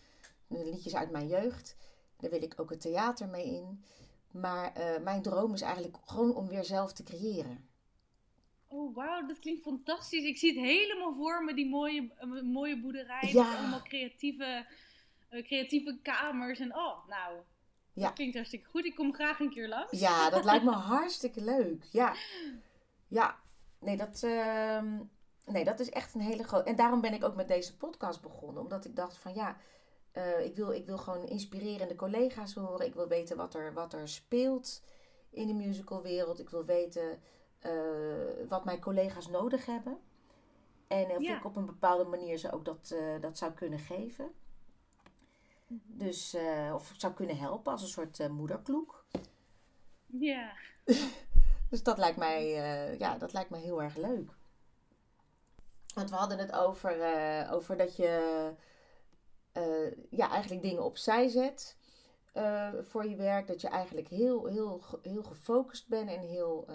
[0.46, 1.76] Liedjes uit mijn jeugd.
[2.16, 3.84] Daar wil ik ook het theater mee in.
[4.30, 7.68] Maar mijn droom is eigenlijk gewoon om weer zelf te creëren.
[8.68, 10.24] Oh, wauw, dat klinkt fantastisch.
[10.24, 13.28] Ik zie het helemaal voor me, die mooie, eh, mooie boerderij.
[13.32, 13.48] Ja.
[13.48, 14.66] Met allemaal creatieve,
[15.28, 16.58] eh, creatieve kamers.
[16.58, 17.36] En oh, nou,
[17.92, 18.04] Ja.
[18.04, 18.84] dat klinkt hartstikke goed.
[18.84, 20.00] Ik kom graag een keer langs.
[20.00, 21.84] Ja, dat lijkt me hartstikke leuk.
[21.92, 22.14] Ja,
[23.08, 23.36] ja.
[23.80, 24.98] Nee, dat, ehm,
[25.46, 26.68] nee, dat is echt een hele grote...
[26.68, 28.62] En daarom ben ik ook met deze podcast begonnen.
[28.62, 29.56] Omdat ik dacht van ja,
[30.12, 32.86] eh, ik, wil, ik wil gewoon inspirerende collega's horen.
[32.86, 34.82] Ik wil weten wat er, wat er speelt
[35.30, 36.40] in de musicalwereld.
[36.40, 37.20] Ik wil weten
[38.48, 39.98] wat mijn collega's nodig hebben.
[40.88, 41.36] En of Ja.
[41.36, 44.30] ik op een bepaalde manier ze ook dat, eh, dat zou kunnen geven.
[45.86, 49.04] Dus, eh, of zou kunnen helpen als een soort eh, moederkloek.
[50.06, 50.52] Ja.
[51.70, 54.30] Dus dat lijkt mij, eh, ja, dat lijkt mij heel erg leuk.
[55.94, 58.52] Want we hadden het over, eh, over dat je
[59.52, 61.76] eh, ja, eigenlijk dingen opzij zet
[62.32, 63.46] eh, voor je werk.
[63.46, 66.66] Dat je eigenlijk heel, heel, heel gefocust bent en heel.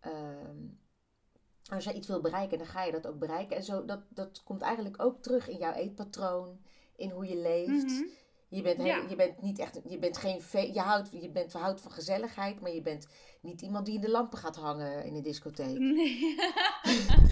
[0.00, 0.66] Ehm,
[1.70, 3.56] als je iets wil bereiken, dan ga je dat ook bereiken.
[3.56, 6.60] En zo, dat, dat komt eigenlijk ook terug in jouw eetpatroon,
[6.96, 7.84] in hoe je leeft.
[7.84, 8.08] Mhm.
[8.50, 9.04] Je bent, Ja.
[9.08, 12.60] je bent niet echt, je bent geen, fe- je houdt, je bent, houdt van gezelligheid,
[12.60, 13.06] maar je bent
[13.42, 15.78] niet iemand die in de lampen gaat hangen in een discotheek.
[15.78, 16.36] Nee.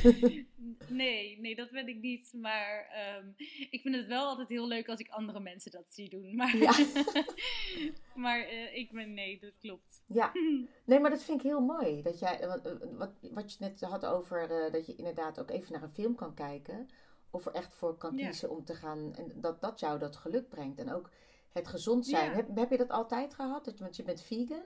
[0.88, 2.32] nee, nee, dat ben ik niet.
[2.32, 3.26] Maar ehm,
[3.70, 6.34] ik vind het wel altijd heel leuk als ik andere mensen dat zie doen.
[6.36, 6.72] Maar, Ja.
[8.14, 10.02] maar eh, ik ben, nee, dat klopt.
[10.06, 10.32] Ja,
[10.86, 12.02] nee, maar dat vind ik heel mooi.
[12.02, 15.72] Dat jij, wat, wat, wat je net had over eh, dat je inderdaad ook even
[15.72, 16.88] naar een film kan kijken.
[17.30, 18.24] Of er echt voor kan Ja.
[18.24, 19.14] kiezen om te gaan.
[19.14, 20.78] En dat, dat jou dat geluk brengt.
[20.78, 21.10] En ook
[21.52, 22.30] het gezond zijn.
[22.30, 22.36] Ja.
[22.36, 23.64] Heb, heb je dat altijd gehad?
[23.64, 24.62] Dat- Want je bent vegan.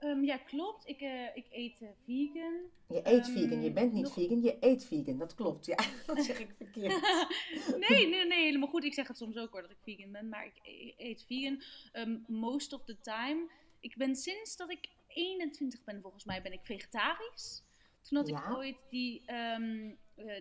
[0.00, 0.88] Ehm, ja, klopt.
[0.88, 2.52] Ik, eh, ik eet eh, vegan.
[2.88, 5.18] Je eet Ehm, vegan, je bent niet nog- vegan, je eet vegan.
[5.18, 5.76] Dat klopt, ja.
[6.06, 7.00] Dat zeg ik verkeerd.
[7.88, 8.84] nee, nee, nee, helemaal goed.
[8.84, 10.60] Ik zeg het soms ook hoor dat ik vegan ben, maar ik
[10.96, 13.50] eet vegan Ehm, most of the time.
[13.80, 17.64] Ik ben sinds dat ik 21 ben, volgens mij, ben ik vegetarisch.
[18.02, 19.58] Toen had ik ooit die, eh,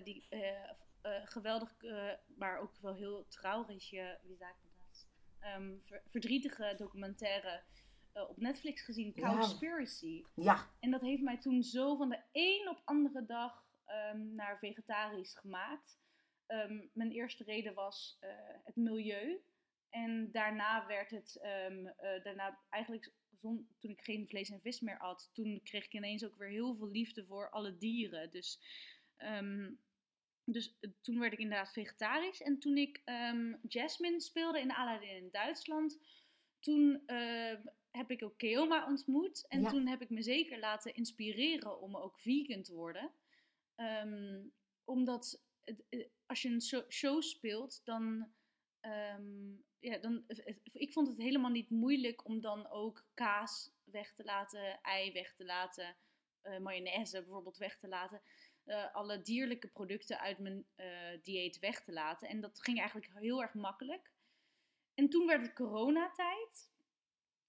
[0.04, 0.26] die
[1.26, 3.26] geweldig, eh, maar ook wel heel
[4.24, 5.08] wie ik dat?
[5.40, 7.64] Ehm, ver- verdrietige documentaire
[8.14, 9.14] eh, op Netflix gezien.
[9.40, 10.24] Cowspiracy.
[10.36, 14.60] Ja, En dat heeft mij toen zo van de een op andere dag ehm, naar
[14.60, 16.00] vegetarisch gemaakt.
[16.46, 18.30] Ehm, mijn eerste reden was eh,
[18.64, 19.44] het milieu.
[19.90, 21.36] En daarna werd het,
[21.98, 25.94] eh, daarna eigenlijk zon, toen ik geen vlees en vis meer at, toen kreeg ik
[25.94, 28.32] ineens ook weer heel veel liefde voor alle dieren.
[28.32, 28.60] Dus,
[30.46, 32.42] dus eh, toen werd ik inderdaad vegetarisch.
[32.42, 36.00] En toen ik ehm, Jasmine speelde in Aladdin in Duitsland,
[36.60, 39.48] toen ehm, heb ik ook Keoma ontmoet.
[39.48, 39.70] En Ja.
[39.70, 43.12] toen heb ik me zeker laten inspireren om ook vegan te worden.
[43.76, 44.42] Ehm,
[44.84, 45.44] omdat
[45.90, 48.34] eh, als je een show, speelt, dan.
[49.80, 54.24] ja, dan het- ik vond het helemaal niet moeilijk om dan ook kaas weg te
[54.24, 55.96] laten, ei weg te laten,
[56.42, 58.22] eh, mayonaise bijvoorbeeld weg te laten.
[58.66, 62.28] Eh, alle dierlijke producten uit mijn eh, dieet weg te laten.
[62.28, 64.12] En dat ging eigenlijk heel erg makkelijk.
[64.94, 66.72] En toen werd het coronatijd.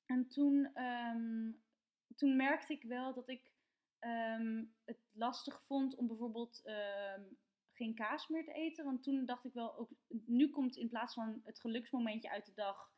[0.06, 1.50] En toen, ehm,
[2.16, 3.54] toen merkte ik wel dat ik
[3.98, 7.22] ehm, het lastig vond om bijvoorbeeld ehm,
[7.72, 8.84] geen kaas meer te eten.
[8.84, 12.54] Want toen dacht ik wel, ook, nu komt in plaats van het geluksmomentje uit de
[12.54, 12.90] dag,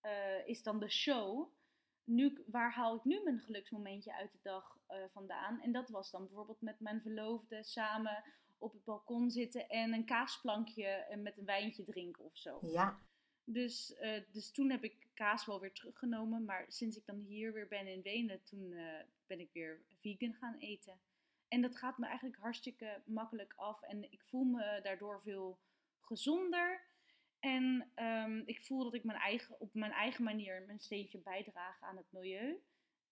[0.00, 1.52] eh, is dan de show.
[2.12, 5.60] Nu, waar haal ik nu mijn geluksmomentje uit de dag eh, vandaan?
[5.60, 8.24] En dat was dan bijvoorbeeld met mijn verloofde samen
[8.58, 12.58] op het balkon zitten en een kaasplankje eh, met een wijntje drinken of zo.
[12.62, 12.98] ja.
[13.44, 16.44] Dus, eh, dus toen heb ik kaas wel weer teruggenomen.
[16.44, 18.74] Maar sinds ik dan hier weer ben in Wenen, toen
[19.26, 21.00] ben ik weer vegan gaan eten.
[21.48, 23.82] En dat gaat me eigenlijk hartstikke makkelijk af.
[23.82, 25.58] En ik voel me daardoor veel
[26.00, 26.91] gezonder.
[27.42, 31.80] En ehm, ik voel dat ik mijn eigen, op mijn eigen manier mijn steentje bijdraag
[31.80, 32.62] aan het milieu.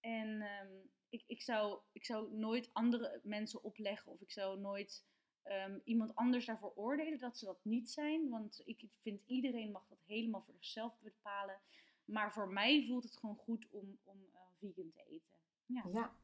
[0.01, 0.73] En ehm,
[1.09, 5.05] ik, ik, zou, ik zou nooit andere mensen opleggen of ik zou nooit
[5.43, 8.29] ehm, iemand anders daarvoor oordelen dat ze dat niet zijn.
[8.29, 11.61] Want ik vind iedereen mag dat helemaal voor zichzelf bepalen.
[12.05, 15.37] Maar voor mij voelt het gewoon goed om, om eh, vegan te eten.
[15.67, 15.85] Ja.
[15.93, 16.15] Ja.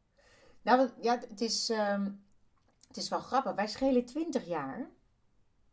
[0.62, 1.68] Nou, ja, het is,
[2.88, 3.54] het is wel grappig.
[3.54, 4.90] Wij schelen 20 jaar.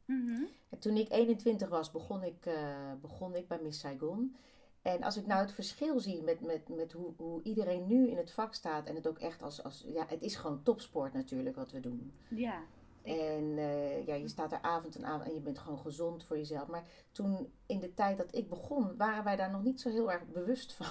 [0.06, 0.46] Mhm.
[0.74, 4.36] En toen ik 21 was, begon ik, eh, begon ik bij Miss Saigon.
[4.82, 8.18] En als ik nou het verschil zie met, met, met hoe, hoe iedereen nu in
[8.18, 8.86] het vak staat.
[8.88, 9.86] En het ook echt als, als.
[9.94, 12.14] Ja, het is gewoon topsport natuurlijk wat we doen.
[12.30, 12.60] Ja.
[13.04, 16.38] En eh, ja, je staat er avond en avond en je bent gewoon gezond voor
[16.38, 16.68] jezelf.
[16.68, 20.12] Maar toen, in de tijd dat ik begon, waren wij daar nog niet zo heel
[20.12, 20.88] erg bewust van.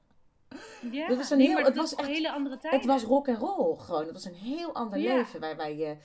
[0.92, 1.08] ja.
[1.08, 2.74] Dat was een nee, heel- het was was een echt- hele andere tijd.
[2.74, 4.02] Het was rock en roll gewoon.
[4.04, 5.16] Het was een heel ander Ja.
[5.16, 5.40] leven.
[5.40, 5.96] Waarbij je,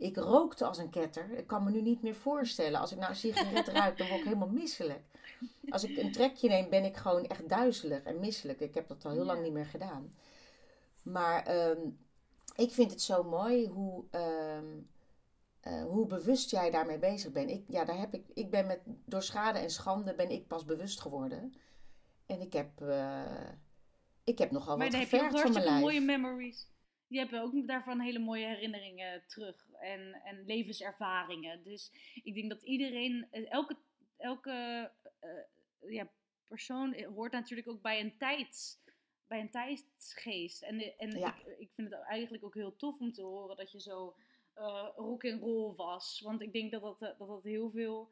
[0.00, 1.30] ik rookte als een ketter.
[1.30, 2.80] Ik kan me nu niet meer voorstellen.
[2.80, 5.02] Als ik nou een sigaret ruik, dan word ik helemaal misselijk.
[5.68, 8.60] Als ik een trekje neem, ben ik gewoon echt duizelig en misselijk.
[8.60, 10.14] Ik heb dat al heel lang niet meer gedaan.
[11.02, 11.78] Maar ehm,
[12.56, 14.66] ik vind het zo mooi hoe, ehm,
[15.60, 17.50] eh, hoe bewust jij daarmee bezig bent.
[17.50, 20.64] Ik, ja, daar heb ik, ik ben met, door schade en schande ben ik pas
[20.64, 21.54] bewust geworden.
[22.26, 23.48] En ik heb, eh,
[24.24, 25.82] ik heb nogal maar wat je ook gevergd van mijn hartstikke lijf.
[25.82, 26.68] mooie memories.
[27.06, 29.68] Je hebt ook daarvan hele mooie herinneringen terug.
[29.80, 31.62] En, en levenservaringen.
[31.62, 33.76] Dus ik denk dat iedereen, eh, elke,
[34.16, 34.90] elke
[35.20, 35.30] eh,
[35.92, 36.08] ja,
[36.48, 38.14] persoon hoort natuurlijk ook bij een.
[39.26, 40.62] Bij een tijdsgeest.
[40.62, 41.34] En, eh, en Ja.
[41.36, 44.14] ik, ik vind het eigenlijk ook heel tof om te horen dat je zo
[44.54, 46.20] eh rock and roll was.
[46.24, 48.10] Want ik denk dat dat, eh, dat, dat heel veel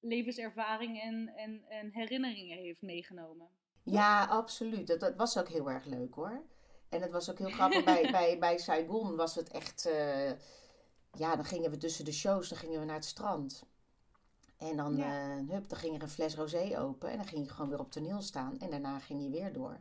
[0.00, 3.48] levenservaring en, en, en herinneringen heeft meegenomen.
[3.82, 4.86] Ja, absoluut.
[4.86, 6.42] Dat, dat was ook heel erg leuk hoor.
[6.88, 7.84] En het was ook heel grappig.
[7.94, 9.86] bij, bij, bij Saigon was het echt.
[9.86, 10.30] eh,
[11.12, 13.64] ja, dan gingen we tussen de shows, dan gingen we naar het strand.
[14.56, 15.36] En dan, Ja.
[15.36, 17.10] eh, hup, dan ging er een fles rosé open.
[17.10, 18.58] En dan ging je gewoon weer op toneel staan.
[18.58, 19.78] En daarna ging je weer door.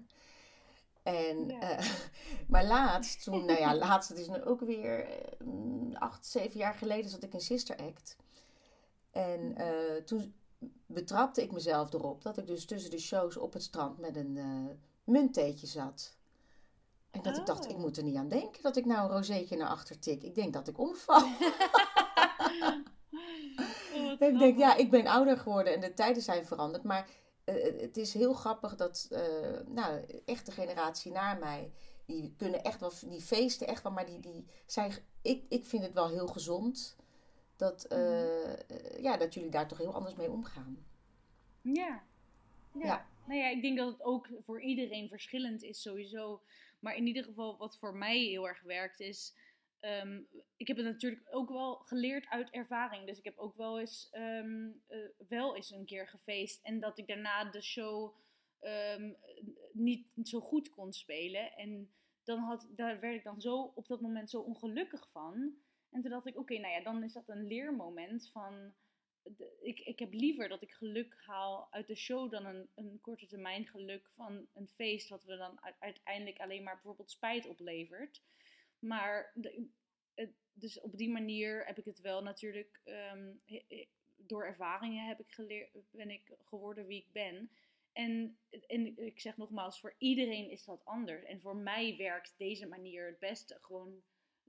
[1.03, 1.59] En, Ja.
[1.59, 1.91] eh,
[2.49, 6.73] maar laatst, toen, nou ja, laatst, het is nu ook weer eh, acht, zeven jaar
[6.73, 8.15] geleden, zat ik in Sister Act.
[9.11, 9.55] En
[10.05, 10.33] toen
[10.85, 14.39] betrapte ik mezelf erop dat ik dus tussen de shows op het strand met een
[15.03, 16.16] munttheetje zat.
[17.17, 17.71] En dat ik dacht, Oh.
[17.71, 20.23] ik moet er niet aan denken dat ik nou een rozeetje naar achter tik.
[20.23, 21.23] Ik denk dat ik omval.
[23.95, 26.83] Oh, ik denk, ja, ik ben ouder geworden en de tijden zijn veranderd.
[26.83, 27.09] Maar
[27.43, 31.71] eh, het is heel grappig dat, eh, nou, echt de generatie na mij,
[32.05, 35.83] die kunnen echt wel, die feesten echt wel, maar die, die zijn, ik, ik vind
[35.83, 36.95] het wel heel gezond.
[37.55, 38.55] Dat, eh, Mhm.
[38.67, 40.85] eh, ja, dat jullie daar toch heel anders mee omgaan.
[41.61, 42.03] Ja.
[42.73, 42.85] Ja.
[42.85, 43.05] Ja.
[43.25, 46.41] Nou ja, ik denk dat het ook voor iedereen verschillend is sowieso.
[46.87, 49.35] Maar in ieder geval, wat voor mij heel erg werkt, is.
[49.79, 50.21] ehm,
[50.57, 53.05] ik heb het natuurlijk ook wel geleerd uit ervaring.
[53.05, 56.63] Dus ik heb ook wel eens, ehm, eh, wel eens een keer gefeest.
[56.63, 58.15] En dat ik daarna de show
[58.59, 59.13] ehm,
[59.71, 61.53] niet zo goed kon spelen.
[61.53, 61.91] En
[62.23, 65.55] dan had, daar werd ik dan zo op dat moment zo ongelukkig van.
[65.91, 68.73] En toen dacht ik, oké, nou ja, dan is dat een leermoment van
[69.61, 73.25] ik, ik heb liever dat ik geluk haal uit de show dan een, een korte
[73.25, 78.21] termijn geluk van een feest, wat we dan uiteindelijk alleen maar bijvoorbeeld spijt oplevert.
[78.79, 79.33] Maar
[80.53, 83.31] dus op die manier heb ik het wel natuurlijk ehm,
[84.15, 87.51] door ervaringen heb ik geleerd, ben ik geworden wie ik ben.
[87.91, 88.37] En,
[88.67, 91.23] en ik zeg nogmaals, voor iedereen is dat anders.
[91.23, 93.57] En voor mij werkt deze manier het beste.
[93.61, 94.01] Gewoon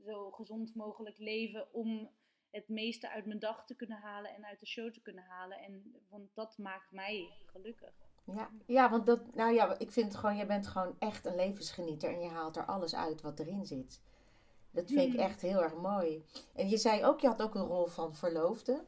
[0.05, 2.11] zo gezond mogelijk leven om
[2.51, 5.59] het meeste uit mijn dag te kunnen halen en uit de show te kunnen halen.
[5.59, 7.93] En, want dat maakt mij gelukkig.
[8.25, 12.11] Ja, ja, want dat, nou ja, ik vind gewoon, je bent gewoon echt een levensgenieter
[12.11, 14.01] en je haalt er alles uit wat erin zit.
[14.71, 15.19] Dat vind ik Hmm.
[15.29, 16.25] echt heel erg mooi.
[16.55, 18.85] En je zei ook, je had ook een rol van verloofde.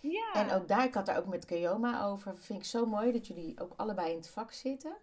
[0.00, 2.36] Ja, En ook daar, ik had daar ook met Keoma over.
[2.36, 4.96] Vind ik zo mooi dat jullie ook allebei in het vak zitten.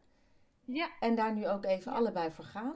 [0.65, 0.89] ja.
[0.99, 1.97] En daar nu ook even Ja.
[1.97, 2.75] allebei voor gaan.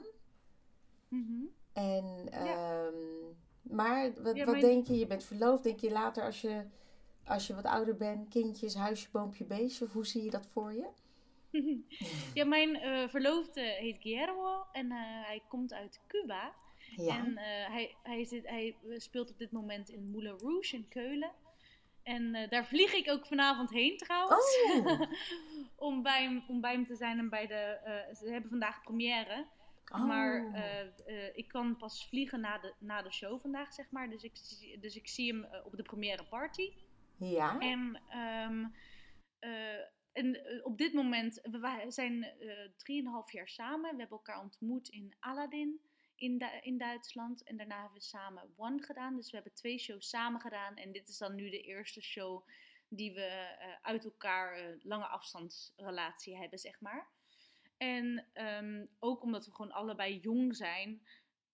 [1.08, 1.42] Mhm.
[1.72, 2.84] En, Ja.
[2.86, 3.29] ehm,
[3.62, 4.98] maar wat, Ja, wat mijn- denk je?
[4.98, 5.62] Je bent verloofd.
[5.62, 6.64] Denk je later als je,
[7.24, 9.84] als je wat ouder bent, kindjes, huisje, boompje, beestje?
[9.84, 10.88] Of hoe zie je dat voor je?
[12.34, 16.54] ja, mijn eh, verloofde heet Guillermo en eh, hij komt uit Cuba.
[16.96, 17.18] Ja.
[17.18, 21.32] En eh, hij, hij, zit, hij speelt op dit moment in Moulin Rouge in Keulen.
[22.02, 24.58] En daar vlieg ik ook vanavond heen trouwens.
[24.74, 25.00] Oh.
[25.88, 27.78] om, bij hem, om bij hem te zijn en bij de...
[28.18, 29.46] ze hebben vandaag première.
[29.90, 30.06] Oh.
[30.06, 34.10] Maar eh, eh, ik kan pas vliegen na de, na de show vandaag, zeg maar.
[34.10, 36.72] Dus ik, zie- dus ik zie hem eh, op de première party.
[37.16, 37.58] ja.
[37.58, 38.64] En, ehm,
[39.38, 39.80] eh,
[40.12, 42.26] en op dit moment, we zijn
[42.76, 43.90] drieënhalf jaar samen.
[43.90, 45.80] We hebben elkaar ontmoet in Aladdin
[46.14, 47.42] in, Du- in Duitsland.
[47.42, 49.16] En daarna hebben we samen One gedaan.
[49.16, 50.76] Dus we hebben twee shows samen gedaan.
[50.76, 52.48] En dit is dan nu de eerste show
[52.88, 57.08] die we uit elkaar lange afstandsrelatie hebben, zeg maar.
[57.80, 61.02] En ehm, ook omdat we gewoon allebei jong zijn,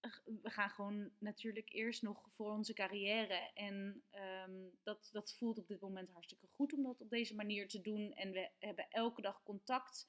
[0.01, 0.11] eh,
[0.43, 3.51] we gaan gewoon natuurlijk eerst nog voor onze carrière.
[3.55, 7.69] En ehm, dat, dat voelt op dit moment hartstikke goed om dat op deze manier
[7.69, 8.13] te doen.
[8.13, 10.07] En we hebben elke dag contact.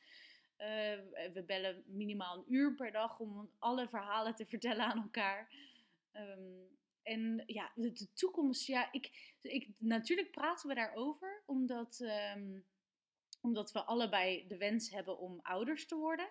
[0.55, 0.97] Eh,
[1.33, 5.53] we bellen minimaal een uur per dag om alle verhalen te vertellen aan elkaar.
[6.11, 6.63] Ehm,
[7.03, 12.05] en ja, de, toekomst, ja, ik, ik, natuurlijk praten we daarover, omdat,
[13.41, 16.29] omdat we allebei de wens hebben om ouders te worden.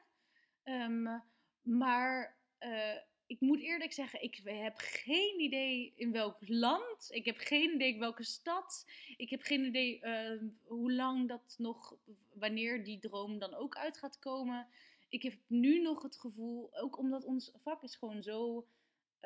[0.63, 1.19] Ehm,
[1.63, 7.07] maar eh, ik moet eerlijk zeggen, ik heb geen idee in welk land.
[7.09, 8.85] Ik heb geen idee in welke stad.
[9.17, 11.97] Ik heb geen idee eh, hoe lang dat nog,
[12.35, 14.69] wanneer die droom dan ook uit gaat komen.
[15.09, 18.67] Ik heb nu nog het gevoel, ook omdat ons vak is gewoon zo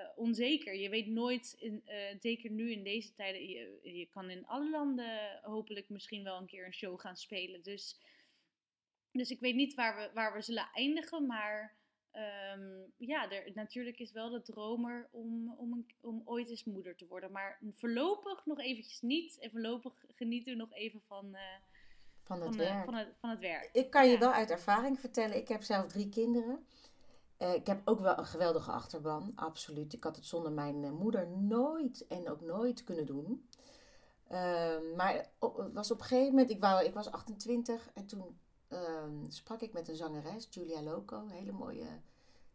[0.01, 0.75] eh, onzeker.
[0.75, 4.71] Je weet nooit, in, eh, zeker nu in deze tijden, je, je kan in alle
[4.71, 7.63] landen hopelijk misschien wel een keer een show gaan spelen.
[7.63, 8.01] Dus,
[9.13, 11.77] dus ik weet niet waar we, waar we zullen eindigen, maar
[12.11, 16.97] ehm, ja, er, natuurlijk is wel de dromer om, om, een, om ooit eens moeder
[16.97, 17.33] te worden.
[17.33, 19.39] Maar voorlopig nog eventjes niet.
[19.39, 21.43] En voorlopig genieten we nog even van, eh,
[22.23, 22.85] van het van, werk.
[22.85, 23.71] van, het, van het werk.
[23.73, 24.19] Ik kan je Ja.
[24.19, 26.67] wel uit ervaring vertellen, ik heb zelf drie kinderen.
[27.41, 29.93] Eh, ik heb ook wel een geweldige achterban, absoluut.
[29.93, 33.49] Ik had het zonder mijn eh, moeder nooit en ook nooit kunnen doen.
[34.29, 38.39] Ehm, maar op- was op een gegeven moment, ik, wou, ik was 28 en toen
[38.69, 41.87] ehm, sprak ik met een zangeres, Julia Loco, hele mooie,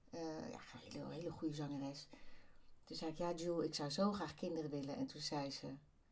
[0.10, 2.08] eh, ja, hele, hele goede zangeres.
[2.84, 4.96] Toen zei ik, ja Jules, ik zou zo graag kinderen willen.
[4.96, 5.68] En toen zei ze,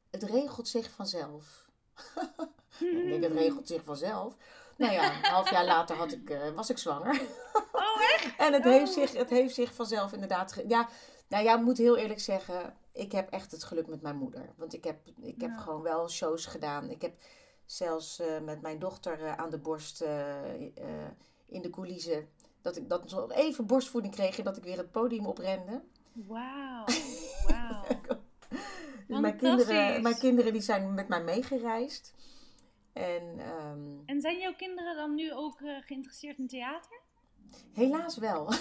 [0.09, 1.69] het regelt zich vanzelf.
[2.79, 4.35] Ik denk, het regelt zich vanzelf.
[4.77, 7.21] Nou ja, een half jaar later had ik, was ik zwanger.
[7.71, 8.02] Oh?
[8.37, 8.71] En het, Oh.
[8.71, 10.63] heeft zich, het heeft zich vanzelf inderdaad...
[10.67, 10.89] Ja,
[11.27, 14.53] nou ja, ik moet heel eerlijk zeggen, ik heb echt het geluk met mijn moeder.
[14.57, 15.57] Want ik heb, ik heb Ja.
[15.57, 16.89] gewoon wel shows gedaan.
[16.89, 17.13] Ik heb
[17.65, 20.53] zelfs eh, met mijn dochter eh, aan de borst eh,
[21.45, 22.27] in de coulissen...
[22.61, 25.81] Dat ik dat nog even borstvoeding kreeg en dat ik weer het podium oprende.
[26.13, 26.85] Wauw.
[27.47, 27.83] Wauw.
[29.07, 32.13] Dus mijn kinderen, mijn kinderen die zijn met mij meegereisd.
[32.93, 36.99] En ehm, En zijn jouw kinderen dan nu ook geïnteresseerd in theater?
[37.73, 38.49] Helaas wel.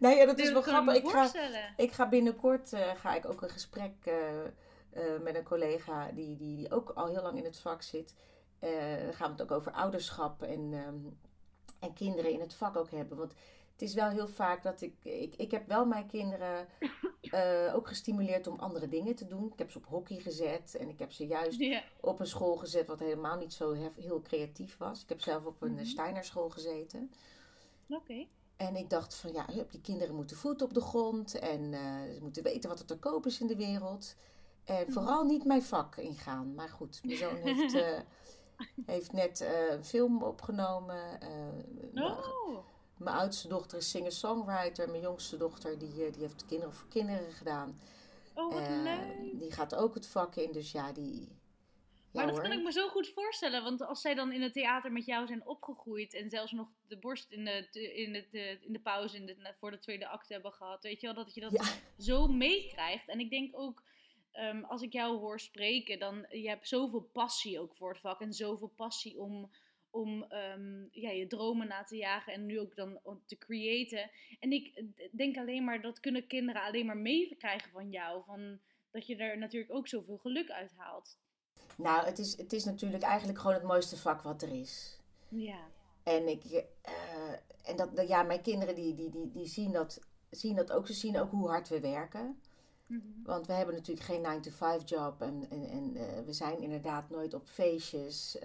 [0.00, 0.94] nee, ja, dat is wel grappig.
[0.94, 1.30] Ik ga,
[1.76, 4.44] ik ga binnenkort eh, ga ik ook een gesprek eh,
[4.90, 8.14] eh, met een collega die, die, die ook al heel lang in het vak zit.
[8.58, 10.96] Dan gaan we het ook over ouderschap en, ehm,
[11.78, 13.18] en kinderen in het vak ook hebben.
[13.18, 13.34] Want
[13.72, 16.66] het is wel heel vaak dat ik, ik, ik heb wel mijn kinderen
[17.20, 19.52] eh, ook gestimuleerd om andere dingen te doen.
[19.52, 21.64] Ik heb ze op hockey gezet en ik heb ze juist
[22.00, 25.02] op een school gezet wat helemaal niet zo hef- heel creatief was.
[25.02, 27.12] Ik heb zelf op een mm Steiner school gezeten.
[27.88, 28.26] Oké.
[28.56, 31.80] En ik dacht van ja, die kinderen moeten voeten op de grond en eh,
[32.14, 34.16] ze moeten weten wat er te koop is in de wereld.
[34.64, 34.92] En Mhm.
[34.92, 36.54] vooral niet mijn vak ingaan.
[36.54, 38.00] Maar goed, mijn zoon heeft, eh,
[38.86, 41.18] heeft net een film opgenomen.
[41.94, 42.58] Oh.
[43.02, 44.90] Mijn oudste dochter is singer-songwriter.
[44.90, 47.80] Mijn jongste dochter die, eh, die heeft kinderen voor kinderen gedaan.
[48.34, 49.38] Oh, wat Eh, leuk.
[49.38, 51.28] die gaat ook het vak in, dus ja, die...
[52.12, 52.48] Maar ja, dat hoor.
[52.48, 55.26] kan ik me zo goed voorstellen, want als zij dan in het theater met jou
[55.26, 59.26] zijn opgegroeid en zelfs nog de borst in de, in de, in de pauze in
[59.26, 61.64] de, voor de tweede acte hebben gehad, weet je wel, dat je dat Ja.
[61.98, 63.08] zo meekrijgt.
[63.08, 63.82] En ik denk ook,
[64.32, 68.20] ehm, als ik jou hoor spreken, dan je hebt zoveel passie ook voor het vak
[68.20, 69.50] en zoveel passie om,
[69.92, 74.10] om ehm, ja, je dromen na te jagen en nu ook dan te creëren.
[74.40, 78.58] En ik eh, denk alleen maar, dat kunnen kinderen alleen maar meekrijgen van jou, van,
[78.90, 81.18] dat je er natuurlijk ook zoveel geluk uit haalt.
[81.76, 85.00] Nou, het is, het is natuurlijk eigenlijk gewoon het mooiste vak wat er is.
[85.28, 85.60] Ja.
[86.02, 86.44] En, ik,
[86.82, 87.32] eh,
[87.62, 90.86] en dat, ja, mijn kinderen die, die, die, die zien, dat, zien dat ook.
[90.86, 92.40] Ze zien ook hoe hard we werken.
[92.86, 93.00] Mhm.
[93.24, 95.20] Want we hebben natuurlijk geen 9-to-5 job.
[95.20, 98.38] En, en, en eh, we zijn inderdaad nooit op feestjes.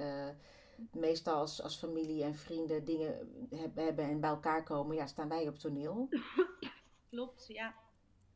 [0.92, 5.30] Meestal als, als familie en vrienden dingen heb- hebben en bij elkaar komen, ja, staan
[5.30, 6.10] wij op toneel.
[7.10, 7.76] Klopt, ja.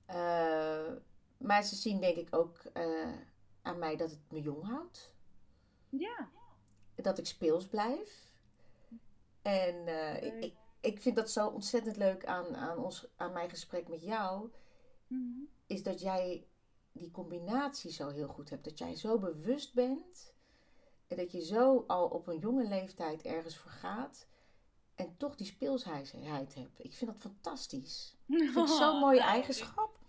[0.06, 0.94] Eh,
[1.38, 3.18] maar ze zien denk ik ook eh,
[3.62, 5.14] aan mij dat het me jong houdt.
[5.90, 6.30] Ja.
[6.96, 8.32] Dat ik speels blijf.
[9.42, 13.88] En eh, ik, ik vind dat zo ontzettend leuk aan, aan, ons, aan mijn gesprek
[13.88, 14.50] met jou.
[15.08, 15.40] Mhm.
[15.68, 16.48] Is dat jij
[16.92, 18.64] die combinatie zo heel goed hebt.
[18.64, 20.34] Dat jij zo bewust bent.
[21.12, 24.28] En dat je zo al op een jonge leeftijd ergens voor gaat.
[24.96, 26.12] En toch die speelsheid
[26.56, 26.84] hebt.
[26.84, 28.18] Ik vind dat fantastisch.
[28.26, 30.00] Dat vind ik zo'n mooie Nou, eigenschap.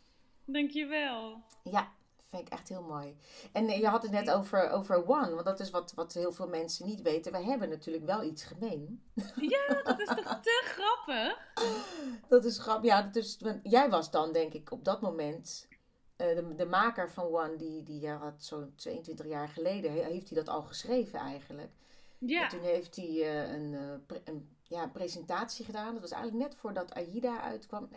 [0.45, 1.43] Dankjewel.
[1.63, 1.93] Ja,
[2.33, 3.17] vind ik echt heel mooi.
[3.53, 6.33] En eh, je had het net over, over One, want dat is wat, wat heel
[6.33, 7.33] veel mensen niet weten.
[7.33, 9.03] Wij hebben natuurlijk wel iets gemeen.
[9.37, 11.51] Ja, dat is toch te grappig?
[12.29, 12.85] Dat is grap.
[12.85, 15.69] Ja, dat is, want jij was dan denk ik op dat moment
[16.17, 20.29] de, de maker van One, die, die ja, had zo'n 22 jaar geleden, he- heeft
[20.31, 21.71] hij dat al geschreven eigenlijk.
[22.19, 22.43] Ja.
[22.43, 25.93] En toen heeft hij eh, een, eh, een ja, presentatie gedaan.
[25.93, 27.89] Dat was eigenlijk net voordat Aida uitkwam.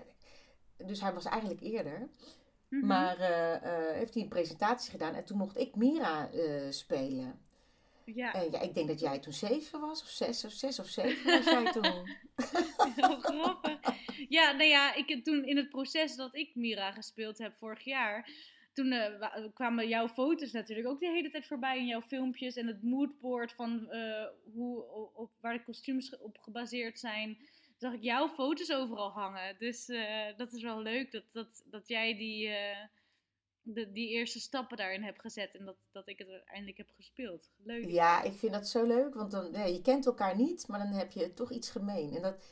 [0.77, 2.09] Dus hij was eigenlijk eerder.
[2.69, 2.85] Mhm.
[2.85, 7.39] Maar eh, eh, heeft hij een presentatie gedaan en toen mocht ik Mira eh, spelen.
[8.03, 10.87] Ja, En ja, ik denk dat jij toen zeven was, of zes, of zes of
[10.87, 11.83] zeven was jij toen.
[12.95, 13.79] heel grappig.
[14.29, 18.29] Ja, nou ja, ik, toen in het proces dat ik Mira gespeeld heb vorig jaar,
[18.73, 22.55] toen eh, wa- kwamen jouw foto's natuurlijk ook de hele tijd voorbij in jouw filmpjes
[22.55, 27.37] en het moodboard van eh, hoe, op, waar de kostuums op gebaseerd zijn.
[27.77, 29.55] Zag ik jouw foto's overal hangen.
[29.59, 32.49] Dus eh, dat is wel leuk dat, dat, dat jij die,
[33.61, 37.49] de, die eerste stappen daarin hebt gezet en dat, dat ik het uiteindelijk heb gespeeld.
[37.63, 37.85] Leuk.
[37.85, 41.11] Ja, ik vind dat zo leuk, want dan, je kent elkaar niet, maar dan heb
[41.11, 42.15] je toch iets gemeen.
[42.15, 42.45] En dat,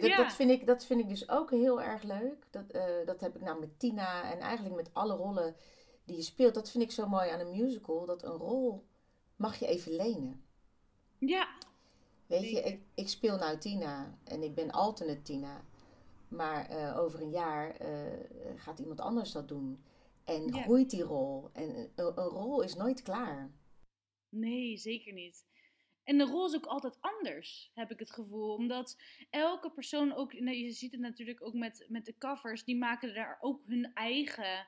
[0.00, 0.16] dat, Ja.
[0.16, 2.46] dat, vind, ik, dat vind ik dus ook heel erg leuk.
[2.50, 5.56] Dat, eh, dat heb ik nou met Tina en eigenlijk met alle rollen
[6.04, 6.54] die je speelt.
[6.54, 8.86] Dat vind ik zo mooi aan een musical, dat een rol
[9.36, 10.44] mag je even lenen.
[11.18, 11.48] Ja,
[12.26, 15.64] Weet je, ik, ik speel nou Tina en ik ben alternate Tina.
[16.28, 18.20] Maar eh, over een jaar eh,
[18.56, 19.84] gaat iemand anders dat doen.
[20.24, 20.62] En Ja.
[20.62, 21.48] groeit die rol.
[21.52, 23.50] En een, een rol is nooit klaar.
[24.28, 25.46] Nee, zeker niet.
[26.04, 28.54] En de rol is ook altijd anders, heb ik het gevoel.
[28.54, 29.00] Omdat
[29.30, 33.14] elke persoon ook, nou, je ziet het natuurlijk ook met, met de covers, die maken
[33.14, 34.66] daar ook hun eigen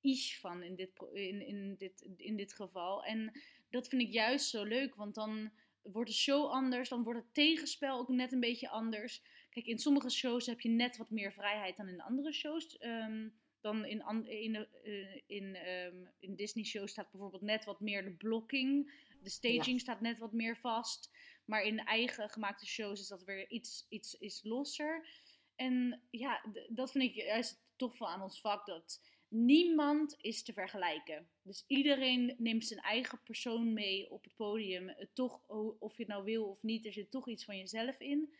[0.00, 3.04] ish van in dit, in, in, dit, in dit geval.
[3.04, 3.40] En
[3.70, 5.50] dat vind ik juist zo leuk, want dan
[5.82, 9.22] wordt de show anders, dan wordt het tegenspel ook net een beetje anders.
[9.50, 12.78] Kijk, in sommige shows heb je net wat meer vrijheid dan in andere shows.
[12.78, 13.28] Ehm,
[13.60, 18.92] dan in, in, eh, in, ehm, in Disney-shows staat bijvoorbeeld net wat meer de blocking.
[19.22, 21.10] De staging staat net wat meer vast.
[21.44, 25.08] Maar in eigen gemaakte shows is dat weer iets, iets, iets losser.
[25.56, 28.66] En ja, dat vind ik juist tof van aan ons vak.
[28.66, 31.28] Dat niemand is te vergelijken.
[31.42, 34.94] Dus iedereen neemt zijn eigen persoon mee op het podium.
[35.12, 35.40] Toch,
[35.78, 38.34] of je het nou wil of niet, er zit toch iets van jezelf in.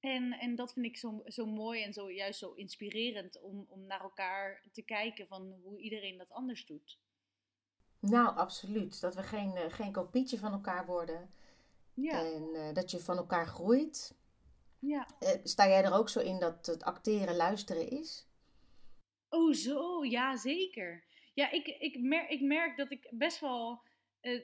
[0.00, 3.86] En, en dat vind ik zo, zo mooi en zo, juist zo inspirerend om, om
[3.86, 6.98] naar elkaar te kijken van hoe iedereen dat anders doet.
[8.10, 9.00] Nou, absoluut.
[9.00, 11.30] Dat we geen, eh, geen kopietje van elkaar worden.
[11.94, 14.14] Ja, En eh, dat je van elkaar groeit.
[14.78, 15.06] ja.
[15.18, 18.26] Eh, sta jij er ook zo in dat het acteren luisteren is?
[19.28, 21.04] Oh, zo, ja, zeker.
[21.34, 23.82] Ja, ik, ik, merk, ik merk dat ik best wel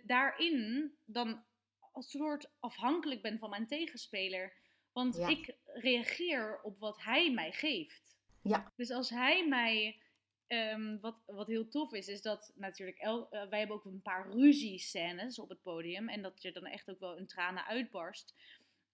[0.05, 1.45] daarin dan
[1.93, 4.53] als soort afhankelijk ben van mijn tegenspeler.
[4.93, 5.29] Want Ja.
[5.29, 8.17] ik reageer op wat hij mij geeft.
[8.43, 8.73] Ja.
[8.77, 10.03] Dus als hij mij.
[10.49, 12.99] Ehm, wat, wat heel tof is, is dat natuurlijk.
[12.99, 16.09] El, eh, wij hebben ook een paar ruzie-scènes op het podium.
[16.09, 18.35] En dat je dan echt ook wel een tranen uitbarst.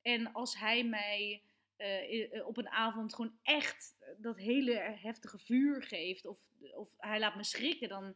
[0.02, 1.42] En als hij mij
[1.76, 6.26] eh, eh, op een avond gewoon echt dat hele heftige vuur geeft.
[6.26, 6.38] Of,
[6.74, 7.88] of hij laat me schrikken.
[7.88, 8.14] Dan,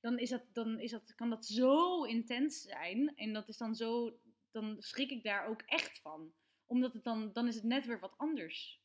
[0.00, 3.12] dan, is dat, dan is dat, kan dat zo intens zijn.
[3.16, 4.18] En dat is dan zo.
[4.50, 6.32] Dan schrik ik daar ook echt van.
[6.66, 7.32] Omdat het dan.
[7.32, 8.80] Dan is het net weer wat anders.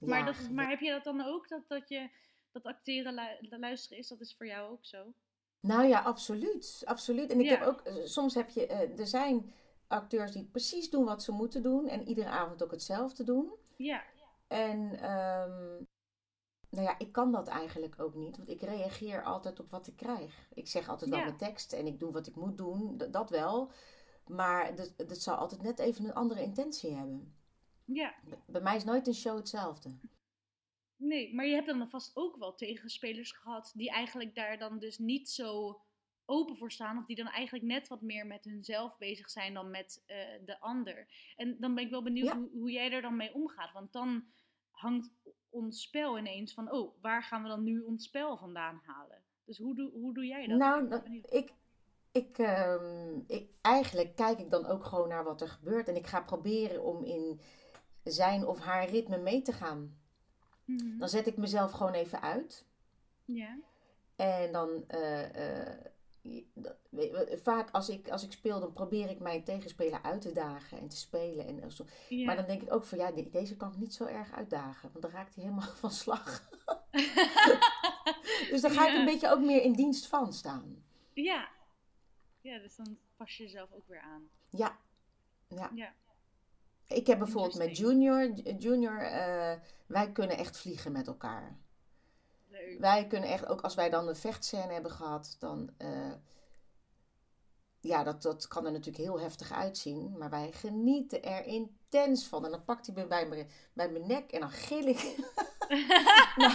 [0.00, 1.48] Maar, dat, maar heb je dat dan ook?
[1.48, 2.08] Dat, dat je
[2.54, 5.12] dat acteren, lu- luisteren is, dat is voor jou ook zo?
[5.60, 6.82] Nou ja, absoluut.
[6.84, 7.30] absoluut.
[7.30, 7.58] En ik Ja.
[7.58, 9.52] heb ook, eh, soms heb je, eh, er zijn
[9.86, 13.52] acteurs die precies doen wat ze moeten doen en iedere avond ook hetzelfde doen.
[13.76, 14.02] Ja,
[14.46, 15.82] En ehm,
[16.68, 19.96] nou ja, ik kan dat eigenlijk ook niet, want ik reageer altijd op wat ik
[19.96, 20.48] krijg.
[20.54, 21.24] Ik zeg altijd wel Ja.
[21.24, 23.70] mijn tekst en ik doe wat ik moet doen, dat wel.
[24.26, 27.34] Maar dat, dat zal altijd net even een andere intentie hebben.
[27.84, 28.14] ja.
[28.46, 29.90] Bij mij is nooit een show hetzelfde.
[31.06, 34.98] Nee, maar je hebt dan vast ook wel tegenspelers gehad die eigenlijk daar dan dus
[34.98, 35.80] niet zo
[36.24, 36.98] open voor staan.
[36.98, 40.60] Of die dan eigenlijk net wat meer met hunzelf bezig zijn dan met eh, de
[40.60, 41.08] ander.
[41.36, 42.36] En dan ben ik wel benieuwd Ja.
[42.36, 43.72] hoe, hoe jij er dan mee omgaat.
[43.72, 44.24] Want dan
[44.70, 45.10] hangt
[45.48, 49.22] ons spel ineens van, oh, waar gaan we dan nu ons spel vandaan halen?
[49.44, 50.58] Dus hoe doe, hoe doe jij dat?
[50.58, 51.52] Nou, Ik dat- ik,
[52.12, 55.88] ik, ehm, ik, eigenlijk kijk ik dan ook gewoon naar wat er gebeurt.
[55.88, 57.40] En ik ga proberen om in
[58.04, 60.02] zijn of haar ritme mee te gaan.
[60.64, 60.98] Mhm.
[60.98, 62.64] Dan zet ik mezelf gewoon even uit.
[63.24, 63.58] Ja,
[64.16, 65.78] En dan, eh, eh,
[67.42, 70.88] vaak als ik, als ik speel, dan probeer ik mijn tegenspeler uit te dagen en
[70.88, 71.62] te spelen.
[71.62, 71.84] En zo.
[72.08, 72.24] ja.
[72.26, 74.88] Maar dan denk ik ook van ja, de- deze kan ik niet zo erg uitdagen.
[74.92, 76.42] Want dan raakt hij helemaal van slag.
[78.50, 80.84] Dus dan ga ik een beetje ook meer in dienst van staan.
[81.14, 81.48] ja.
[82.40, 84.28] Ja, dus dan pas je jezelf ook weer aan.
[84.50, 84.78] Ja,
[85.48, 85.70] ja.
[85.74, 85.92] Ja.
[86.86, 87.76] Ik heb bijvoorbeeld met.
[87.76, 91.58] Junior, Junior eh, wij kunnen echt vliegen met elkaar.
[92.48, 92.80] Leuk.
[92.80, 96.12] Wij kunnen echt, ook als wij dan een vechtscène hebben gehad, dan, eh,
[97.80, 100.18] ja, dat, dat kan er natuurlijk heel heftig uitzien.
[100.18, 102.44] Maar wij genieten er intens van.
[102.44, 105.16] En dan pakt hij me bij mijn, bij mijn nek en dan gil ik.
[106.36, 106.54] Nou,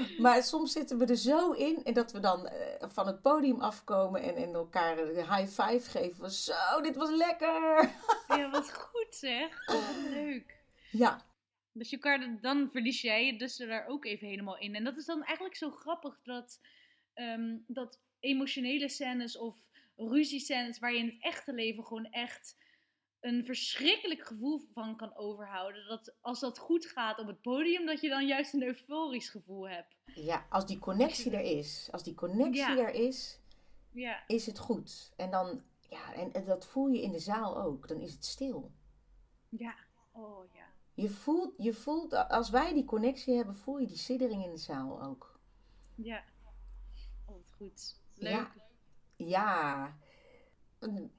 [0.18, 3.60] maar soms zitten we er zo in en dat we dan eh, van het podium
[3.60, 6.16] afkomen en, en elkaar een high five geven.
[6.16, 7.90] Van, zo, dit was lekker!
[8.28, 9.68] Ja, wat goed zeg.
[9.68, 10.60] Oh, wat leuk.
[10.90, 11.24] Ja,
[11.72, 14.74] Dus je kan, dan verlies jij je dus er daar ook even helemaal in.
[14.74, 16.60] En dat is dan eigenlijk zo grappig dat,
[17.14, 19.56] ehm, dat emotionele scènes of
[19.96, 22.56] ruziescènes waar je in het echte leven gewoon echt
[23.22, 25.86] een verschrikkelijk gevoel van kan overhouden.
[25.86, 29.68] Dat als dat goed gaat op het podium, dat je dan juist een euforisch gevoel
[29.68, 29.96] hebt.
[30.14, 32.78] ja, als die connectie er is, als die connectie Ja.
[32.78, 33.38] er is,
[33.92, 35.12] Ja, is het goed.
[35.16, 37.88] En dan, ja, en, dat voel je in de zaal ook.
[37.88, 38.70] Dan is het stil.
[39.48, 39.74] ja,
[40.12, 40.66] oh ja.
[40.94, 44.56] Je voelt, je voelt, als wij die connectie hebben, voel je die siddering in de
[44.56, 45.38] zaal ook.
[45.94, 46.22] Ja.
[47.26, 47.96] Oh, goed.
[48.14, 48.32] Leuk.
[48.32, 48.52] Ja.
[49.16, 49.96] Ja.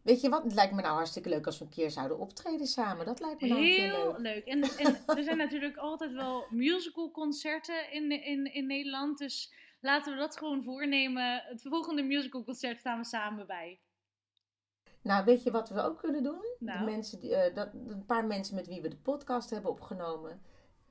[0.01, 0.43] Weet je wat?
[0.43, 3.05] Het lijkt me nou hartstikke leuk als we een keer zouden optreden samen.
[3.05, 4.17] Dat lijkt me nou Heel leuk.
[4.17, 4.45] leuk.
[4.45, 9.17] En, en er zijn natuurlijk altijd wel musicalconcerten in, in, in Nederland.
[9.17, 11.43] Dus laten we dat gewoon voornemen.
[11.45, 13.79] Het volgende musicalconcert staan we samen bij.
[15.01, 16.45] Nou, weet je wat we ook kunnen doen?
[16.59, 16.79] Nou?
[16.79, 20.41] De mensen die, eh, dat, een paar mensen met wie we de podcast hebben opgenomen.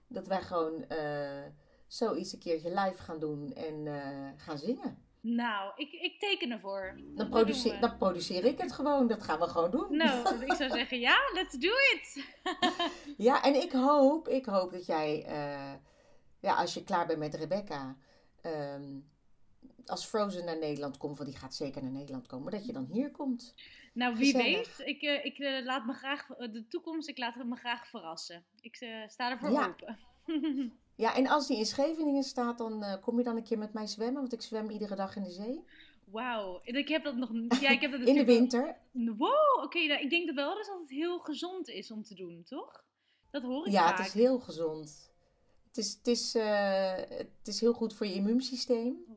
[0.07, 1.45] Dat wij gewoon eh,
[1.87, 4.99] zoiets een keertje live gaan doen en eh, gaan zingen.
[5.23, 7.01] Nou, ik, ik teken ervoor.
[7.15, 9.07] Dan, produceer, dan produceer ik het gewoon.
[9.09, 9.97] Dat gaan we gewoon doen.
[9.97, 12.25] Nou, ik zou zeggen, ja, let's do it.
[13.17, 15.73] Ja, en ik hoop, ik hoop dat jij, eh,
[16.41, 17.97] ja, als je klaar bent met Rebecca,
[18.41, 18.99] ehm,
[19.87, 22.85] als Frozen naar Nederland komt, want die gaat zeker naar Nederland komen, dat je dan
[22.85, 23.55] hier komt.
[23.93, 24.77] Nou, wie Gezellig.
[24.77, 24.89] weet.
[24.89, 28.45] Ik, eh, ik eh, laat me graag, de toekomst, ik laat me graag verrassen.
[28.61, 29.67] Ik sta ervoor Ja.
[29.69, 29.99] open.
[30.97, 33.73] Ja, en als die in Scheveningen staat, dan eh, kom je dan een keer met
[33.73, 35.65] mij zwemmen, want ik zwem iedere dag in de zee.
[36.05, 36.61] Wauw.
[36.65, 37.31] En Ik heb dat nog.
[37.61, 38.77] Ja, ik heb dat In de winter.
[38.93, 39.79] Wow, oké.
[39.87, 42.85] nou, ik denk dat wel dus dat het heel gezond is om te doen, toch?
[43.31, 43.97] Dat hoor ik Ja, vaak.
[43.99, 45.11] het is heel gezond.
[45.69, 49.05] Het is, het, is, eh, het is heel goed voor je immuunsysteem.
[49.09, 49.17] Oh.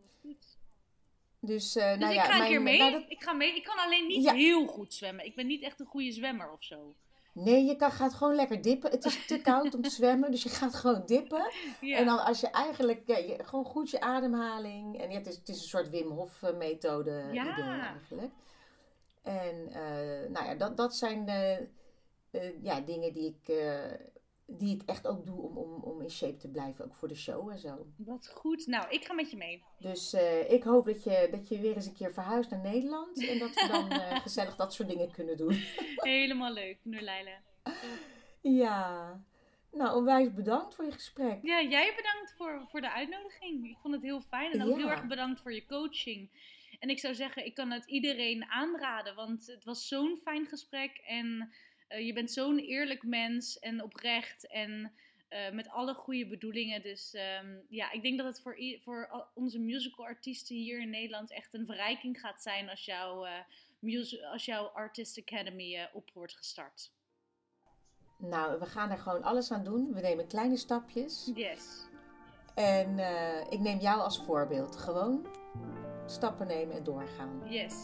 [1.39, 2.77] Dus, eh, Dus nou ik ja, ga een mijn- keer mee.
[2.77, 3.55] nou, dat- Ik ga mee.
[3.55, 4.33] Ik kan alleen niet Ja.
[4.33, 5.25] heel goed zwemmen.
[5.25, 6.95] Ik ben niet echt een goede zwemmer of zo.
[7.35, 8.91] Nee, je kan, gaat gewoon lekker dippen.
[8.91, 11.51] Het is te koud om te zwemmen, dus je gaat gewoon dippen.
[11.81, 11.97] Ja.
[11.97, 14.99] En dan als je eigenlijk, ja, je, gewoon goed je ademhaling.
[14.99, 17.51] En ja, het, is, het is een soort Wim Hof eh, methode Ja.
[17.51, 18.31] idee eigenlijk.
[19.21, 23.91] En eh, nou ja, dat, dat zijn eh, ja, dingen die ik, eh,
[24.47, 26.85] die ik echt ook doe om, om, om in shape te blijven.
[26.85, 27.85] Ook voor de show en zo.
[27.97, 28.67] Wat goed.
[28.67, 29.63] Nou, ik ga met je mee.
[29.79, 33.27] Dus eh, ik hoop dat je, dat je weer eens een keer verhuist naar Nederland.
[33.27, 35.53] En dat we dan eh, gezellig dat soort dingen kunnen doen.
[35.95, 37.37] Helemaal leuk, Nurleila.
[38.41, 39.23] Ja.
[39.71, 41.39] Nou, onwijs bedankt voor je gesprek.
[41.41, 43.69] Ja, jij bedankt voor, voor de uitnodiging.
[43.69, 44.75] Ik vond het heel fijn en ook Ja.
[44.77, 46.29] heel erg bedankt voor je coaching.
[46.79, 50.97] En ik zou zeggen, ik kan het iedereen aanraden, want het was zo'n fijn gesprek
[51.07, 51.51] en
[51.87, 54.91] eh, je bent zo'n eerlijk mens en oprecht en
[55.27, 56.81] eh, met alle goede bedoelingen.
[56.81, 61.53] Dus ehm, ja, ik denk dat het voor, voor onze musicalartiesten hier in Nederland echt
[61.53, 63.25] een verrijking gaat zijn als, jouw
[63.79, 66.91] mus- als jouw Artist Academy op wordt gestart.
[68.17, 69.93] Nou, we gaan er gewoon alles aan doen.
[69.93, 71.31] We nemen kleine stapjes.
[71.35, 71.87] Yes.
[72.55, 72.99] En
[73.49, 74.75] ik neem jou als voorbeeld.
[74.75, 75.27] Gewoon
[76.05, 77.41] stappen nemen en doorgaan.
[77.49, 77.75] Yes.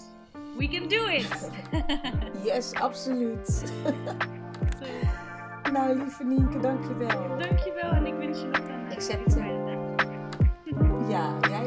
[0.57, 1.51] We can do it!
[2.43, 3.63] Yes, absoluut.
[5.71, 7.37] Nou, lieve Nienke, dankjewel.
[7.37, 9.37] Dankjewel en ik wens je nog een Ik zet.
[11.09, 11.60] Ja, jij